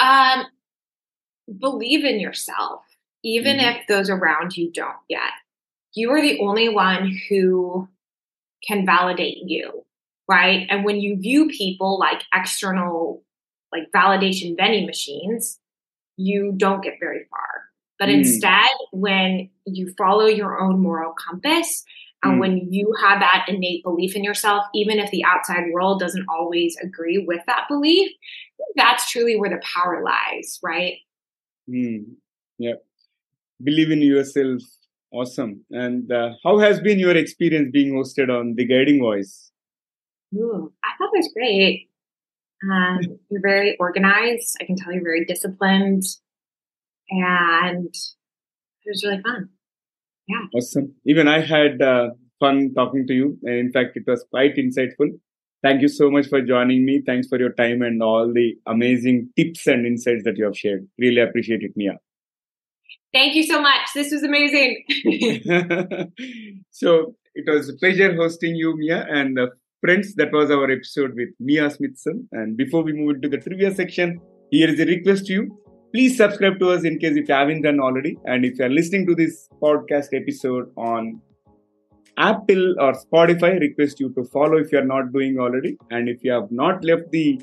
Um, 0.00 0.46
believe 1.58 2.04
in 2.04 2.20
yourself, 2.20 2.82
even 3.24 3.58
mm-hmm. 3.58 3.78
if 3.78 3.86
those 3.86 4.10
around 4.10 4.56
you 4.56 4.70
don't 4.72 4.96
yet. 5.08 5.32
You 5.94 6.10
are 6.10 6.20
the 6.20 6.38
only 6.40 6.68
one 6.68 7.16
who 7.28 7.88
can 8.66 8.86
validate 8.86 9.38
you, 9.44 9.84
right? 10.28 10.66
And 10.70 10.84
when 10.84 11.00
you 11.00 11.16
view 11.16 11.48
people 11.48 11.98
like 11.98 12.22
external 12.34 13.22
like 13.72 13.90
validation 13.94 14.56
vending 14.56 14.86
machines, 14.86 15.58
you 16.16 16.54
don't 16.56 16.82
get 16.82 16.94
very 17.00 17.26
far. 17.30 17.64
But 17.98 18.08
mm. 18.08 18.18
instead, 18.18 18.68
when 18.92 19.50
you 19.64 19.92
follow 19.98 20.26
your 20.26 20.60
own 20.60 20.80
moral 20.80 21.12
compass 21.12 21.84
and 22.22 22.34
mm. 22.34 22.40
when 22.40 22.72
you 22.72 22.94
have 23.00 23.20
that 23.20 23.46
innate 23.48 23.82
belief 23.82 24.14
in 24.14 24.24
yourself, 24.24 24.64
even 24.74 24.98
if 24.98 25.10
the 25.10 25.24
outside 25.24 25.64
world 25.72 26.00
doesn't 26.00 26.26
always 26.28 26.76
agree 26.82 27.24
with 27.26 27.40
that 27.46 27.64
belief, 27.68 28.10
that's 28.76 29.10
truly 29.10 29.38
where 29.38 29.50
the 29.50 29.62
power 29.74 30.02
lies, 30.02 30.58
right? 30.62 30.94
Mm. 31.68 32.04
Yep. 32.58 32.84
believe 33.62 33.90
in 33.90 34.00
yourself. 34.00 34.62
Awesome. 35.16 35.64
And 35.70 36.12
uh, 36.12 36.32
how 36.44 36.58
has 36.58 36.78
been 36.78 36.98
your 36.98 37.16
experience 37.16 37.70
being 37.72 37.94
hosted 37.94 38.28
on 38.28 38.54
The 38.54 38.66
Guiding 38.66 39.00
Voice? 39.00 39.50
Ooh, 40.34 40.70
I 40.84 40.88
thought 40.98 41.10
it 41.14 41.18
was 41.18 41.30
great. 41.32 41.88
Um, 42.70 42.98
you're 43.30 43.40
very 43.40 43.78
organized. 43.80 44.58
I 44.60 44.64
can 44.64 44.76
tell 44.76 44.92
you're 44.92 45.02
very 45.02 45.24
disciplined. 45.24 46.02
And 47.08 47.86
it 47.86 48.90
was 48.90 49.02
really 49.06 49.22
fun. 49.22 49.48
Yeah. 50.28 50.42
Awesome. 50.54 50.94
Even 51.06 51.28
I 51.28 51.40
had 51.40 51.80
uh, 51.80 52.10
fun 52.38 52.74
talking 52.74 53.06
to 53.06 53.14
you. 53.14 53.38
And 53.44 53.54
in 53.54 53.72
fact, 53.72 53.96
it 53.96 54.04
was 54.06 54.22
quite 54.30 54.56
insightful. 54.56 55.18
Thank 55.62 55.80
you 55.80 55.88
so 55.88 56.10
much 56.10 56.26
for 56.26 56.42
joining 56.42 56.84
me. 56.84 57.02
Thanks 57.06 57.26
for 57.26 57.38
your 57.38 57.52
time 57.52 57.80
and 57.80 58.02
all 58.02 58.30
the 58.30 58.54
amazing 58.66 59.30
tips 59.34 59.66
and 59.66 59.86
insights 59.86 60.24
that 60.24 60.36
you 60.36 60.44
have 60.44 60.58
shared. 60.58 60.86
Really 60.98 61.22
appreciate 61.22 61.62
it, 61.62 61.72
Mia. 61.74 61.98
Thank 63.16 63.34
you 63.34 63.44
so 63.44 63.62
much. 63.62 63.86
This 63.94 64.12
was 64.12 64.22
amazing. 64.22 64.84
so 66.70 67.14
it 67.34 67.50
was 67.50 67.70
a 67.70 67.74
pleasure 67.74 68.14
hosting 68.14 68.54
you, 68.54 68.76
Mia. 68.76 69.06
And 69.08 69.38
uh, 69.38 69.46
friends, 69.80 70.14
that 70.16 70.32
was 70.32 70.50
our 70.50 70.70
episode 70.70 71.14
with 71.14 71.30
Mia 71.40 71.70
Smithson. 71.70 72.28
And 72.32 72.58
before 72.58 72.82
we 72.82 72.92
move 72.92 73.16
into 73.16 73.30
the 73.30 73.38
trivia 73.38 73.74
section, 73.74 74.20
here 74.50 74.68
is 74.68 74.78
a 74.80 74.84
request 74.84 75.26
to 75.28 75.32
you. 75.32 75.58
Please 75.94 76.18
subscribe 76.18 76.58
to 76.58 76.68
us 76.72 76.84
in 76.84 76.98
case 76.98 77.16
if 77.16 77.26
you 77.30 77.34
haven't 77.34 77.62
done 77.62 77.80
already. 77.80 78.18
And 78.26 78.44
if 78.44 78.58
you 78.58 78.66
are 78.66 78.74
listening 78.80 79.06
to 79.06 79.14
this 79.14 79.48
podcast 79.62 80.08
episode 80.12 80.70
on 80.76 81.22
Apple 82.18 82.74
or 82.78 82.92
Spotify, 82.92 83.58
request 83.58 83.98
you 83.98 84.12
to 84.12 84.24
follow 84.24 84.58
if 84.58 84.72
you 84.72 84.78
are 84.78 84.90
not 84.94 85.14
doing 85.14 85.38
already. 85.38 85.78
And 85.90 86.10
if 86.10 86.22
you 86.22 86.32
have 86.32 86.52
not 86.52 86.84
left 86.84 87.10
the 87.12 87.40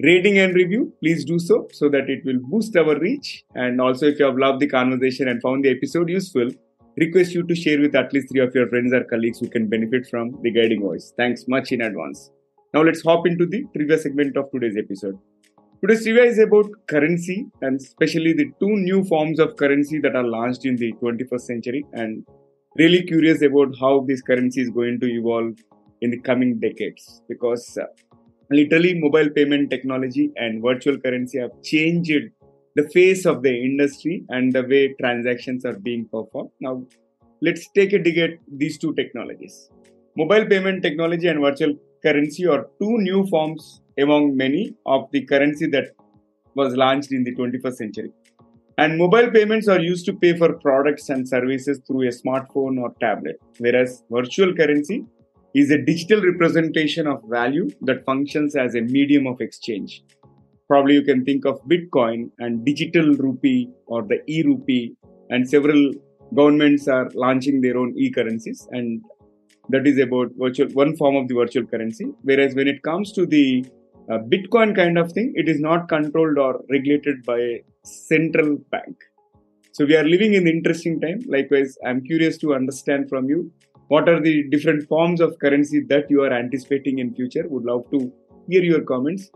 rating 0.00 0.38
and 0.38 0.54
review, 0.54 0.92
please 1.00 1.24
do 1.24 1.38
so 1.38 1.68
so 1.72 1.88
that 1.88 2.08
it 2.08 2.24
will 2.24 2.38
boost 2.38 2.76
our 2.76 2.98
reach. 2.98 3.44
And 3.54 3.80
also, 3.80 4.06
if 4.06 4.18
you 4.18 4.26
have 4.26 4.36
loved 4.36 4.60
the 4.60 4.68
conversation 4.68 5.28
and 5.28 5.40
found 5.40 5.64
the 5.64 5.70
episode 5.70 6.08
useful, 6.08 6.48
request 6.96 7.34
you 7.34 7.42
to 7.44 7.54
share 7.54 7.80
with 7.80 7.94
at 7.94 8.12
least 8.12 8.30
three 8.30 8.40
of 8.40 8.54
your 8.54 8.68
friends 8.68 8.92
or 8.92 9.04
colleagues 9.04 9.38
who 9.38 9.48
can 9.48 9.68
benefit 9.68 10.06
from 10.08 10.38
the 10.42 10.50
guiding 10.50 10.82
voice. 10.82 11.12
Thanks 11.16 11.44
much 11.48 11.72
in 11.72 11.80
advance. 11.80 12.30
Now, 12.74 12.82
let's 12.82 13.02
hop 13.02 13.26
into 13.26 13.46
the 13.46 13.64
trivia 13.74 13.98
segment 13.98 14.36
of 14.36 14.50
today's 14.50 14.76
episode. 14.76 15.18
Today's 15.82 16.04
trivia 16.04 16.24
is 16.24 16.38
about 16.38 16.66
currency 16.88 17.46
and 17.60 17.78
especially 17.80 18.32
the 18.32 18.50
two 18.60 18.70
new 18.70 19.04
forms 19.04 19.38
of 19.38 19.56
currency 19.56 19.98
that 20.00 20.16
are 20.16 20.24
launched 20.24 20.64
in 20.64 20.76
the 20.76 20.92
21st 20.94 21.40
century 21.40 21.86
and 21.92 22.26
really 22.76 23.02
curious 23.02 23.42
about 23.42 23.74
how 23.78 24.04
this 24.08 24.22
currency 24.22 24.62
is 24.62 24.70
going 24.70 24.98
to 25.00 25.06
evolve 25.06 25.54
in 26.00 26.10
the 26.10 26.18
coming 26.20 26.58
decades 26.58 27.22
because 27.28 27.78
uh, 27.80 27.84
literally 28.50 28.94
mobile 28.98 29.30
payment 29.30 29.70
technology 29.70 30.32
and 30.36 30.62
virtual 30.62 30.98
currency 30.98 31.38
have 31.38 31.50
changed 31.62 32.30
the 32.74 32.88
face 32.90 33.24
of 33.24 33.42
the 33.42 33.50
industry 33.50 34.24
and 34.28 34.52
the 34.52 34.62
way 34.62 34.94
transactions 35.00 35.64
are 35.64 35.78
being 35.78 36.04
performed. 36.04 36.50
Now, 36.60 36.84
let's 37.40 37.68
take 37.74 37.92
a 37.92 37.98
dig 37.98 38.18
at 38.18 38.30
these 38.48 38.78
two 38.78 38.94
technologies. 38.94 39.70
Mobile 40.16 40.46
payment 40.46 40.82
technology 40.82 41.28
and 41.28 41.40
virtual 41.40 41.74
currency 42.02 42.46
are 42.46 42.68
two 42.80 42.98
new 42.98 43.26
forms 43.26 43.82
among 43.98 44.36
many 44.36 44.74
of 44.86 45.08
the 45.12 45.24
currency 45.24 45.66
that 45.68 45.92
was 46.54 46.74
launched 46.74 47.12
in 47.12 47.24
the 47.24 47.34
21st 47.34 47.74
century. 47.74 48.12
And 48.78 48.98
mobile 48.98 49.30
payments 49.30 49.68
are 49.68 49.80
used 49.80 50.04
to 50.06 50.12
pay 50.12 50.36
for 50.36 50.52
products 50.52 51.08
and 51.08 51.26
services 51.26 51.80
through 51.86 52.08
a 52.08 52.12
smartphone 52.12 52.78
or 52.78 52.94
tablet, 53.00 53.40
whereas 53.58 54.02
virtual 54.10 54.54
currency 54.54 55.06
is 55.60 55.70
a 55.70 55.78
digital 55.78 56.22
representation 56.22 57.06
of 57.06 57.22
value 57.30 57.66
that 57.80 58.04
functions 58.04 58.54
as 58.54 58.74
a 58.74 58.82
medium 58.82 59.26
of 59.26 59.40
exchange. 59.40 60.02
Probably 60.68 60.94
you 60.94 61.02
can 61.02 61.24
think 61.24 61.46
of 61.46 61.62
Bitcoin 61.64 62.30
and 62.38 62.64
digital 62.64 63.14
rupee 63.14 63.70
or 63.86 64.02
the 64.02 64.18
e 64.28 64.42
rupee, 64.42 64.94
and 65.30 65.48
several 65.48 65.92
governments 66.34 66.88
are 66.88 67.08
launching 67.14 67.62
their 67.62 67.78
own 67.78 67.94
e 67.96 68.10
currencies, 68.10 68.68
and 68.72 69.00
that 69.70 69.86
is 69.86 69.98
about 69.98 70.28
virtual 70.36 70.68
one 70.82 70.94
form 70.96 71.16
of 71.16 71.28
the 71.28 71.34
virtual 71.34 71.66
currency. 71.66 72.06
Whereas 72.22 72.54
when 72.54 72.68
it 72.68 72.82
comes 72.82 73.12
to 73.12 73.24
the 73.24 73.64
uh, 74.12 74.18
Bitcoin 74.18 74.76
kind 74.76 74.98
of 74.98 75.12
thing, 75.12 75.32
it 75.36 75.48
is 75.48 75.60
not 75.60 75.88
controlled 75.88 76.38
or 76.38 76.60
regulated 76.70 77.24
by 77.24 77.38
a 77.38 77.64
central 77.84 78.58
bank. 78.70 78.96
So 79.72 79.86
we 79.86 79.96
are 79.96 80.04
living 80.04 80.34
in 80.34 80.46
interesting 80.46 81.00
time. 81.00 81.20
Likewise, 81.26 81.78
I'm 81.86 82.02
curious 82.02 82.36
to 82.38 82.54
understand 82.54 83.08
from 83.08 83.28
you 83.28 83.50
what 83.88 84.08
are 84.08 84.20
the 84.20 84.48
different 84.50 84.88
forms 84.88 85.20
of 85.20 85.38
currency 85.38 85.80
that 85.88 86.10
you 86.10 86.22
are 86.22 86.32
anticipating 86.32 86.98
in 86.98 87.14
future? 87.14 87.46
Would 87.48 87.64
love 87.64 87.84
to 87.92 88.12
hear 88.48 88.62
your 88.62 88.82
comments. 88.82 89.30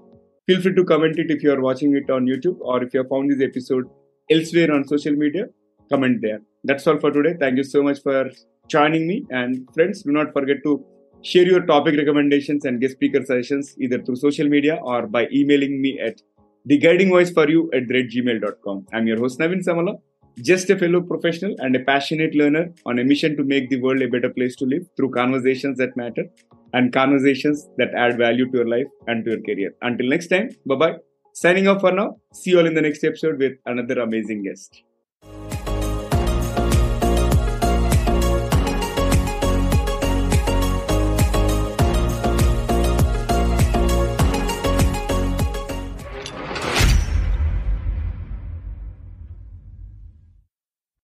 Feel 0.47 0.61
free 0.61 0.75
to 0.75 0.85
comment 0.85 1.19
it 1.19 1.31
if 1.31 1.43
you 1.43 1.53
are 1.53 1.61
watching 1.61 1.95
it 1.95 2.11
on 2.11 2.27
youtube 2.27 2.57
or 2.61 2.83
if 2.83 2.93
you 2.93 3.01
have 3.01 3.09
found 3.09 3.31
this 3.31 3.41
episode 3.41 3.85
elsewhere 4.31 4.73
on 4.73 4.87
social 4.87 5.15
media 5.15 5.47
comment 5.91 6.21
there. 6.23 6.41
That's 6.65 6.87
all 6.87 6.99
for 6.99 7.11
today. 7.11 7.35
Thank 7.39 7.57
you 7.57 7.65
so 7.65 7.83
much 7.83 8.03
for 8.03 8.31
joining 8.69 9.07
me. 9.07 9.27
And 9.31 9.69
friends 9.75 10.03
do 10.03 10.13
not 10.13 10.33
forget 10.33 10.63
to 10.65 10.85
share 11.23 11.47
your 11.47 11.65
topic 11.67 11.97
recommendations 11.97 12.65
and 12.65 12.81
guest 12.81 12.95
speaker 12.95 13.25
suggestions 13.25 13.75
either 13.79 14.03
through 14.03 14.17
social 14.17 14.49
media 14.49 14.79
or 14.83 15.07
by 15.07 15.29
emailing 15.33 15.81
me 15.83 15.99
at 16.01 16.23
theguidingvoiceforyou 16.69 17.69
at 17.75 17.85
gmail.com 18.13 18.87
i'm 18.93 19.07
your 19.07 19.19
host 19.19 19.39
navin 19.43 19.63
samala 19.69 19.95
just 20.43 20.71
a 20.71 20.79
fellow 20.79 21.01
professional 21.01 21.55
and 21.59 21.77
a 21.77 21.81
passionate 21.81 22.35
learner 22.35 22.73
on 22.87 22.99
a 22.99 23.05
mission 23.05 23.37
to 23.37 23.45
make 23.45 23.69
the 23.71 23.81
world 23.81 24.03
a 24.03 24.09
better 24.09 24.31
place 24.31 24.57
to 24.57 24.65
live 24.65 24.83
through 24.97 25.11
conversations 25.11 25.79
that 25.79 25.97
matter 25.97 26.25
and 26.73 26.93
conversations 26.93 27.69
that 27.79 27.95
add 27.95 28.19
value 28.19 28.51
to 28.51 28.59
your 28.59 28.69
life 28.69 28.87
and 29.07 29.25
to 29.25 29.33
your 29.33 29.43
career. 29.43 29.75
Until 29.83 30.09
next 30.09 30.29
time, 30.29 30.51
bye 30.67 30.77
bye. 30.77 30.97
Signing 31.33 31.69
off 31.69 31.81
for 31.81 31.93
now. 31.93 32.17
See 32.33 32.51
you 32.51 32.59
all 32.59 32.67
in 32.67 32.75
the 32.75 32.83
next 32.83 33.05
episode 33.05 33.39
with 33.39 33.53
another 33.67 34.01
amazing 34.01 34.43
guest. 34.45 34.83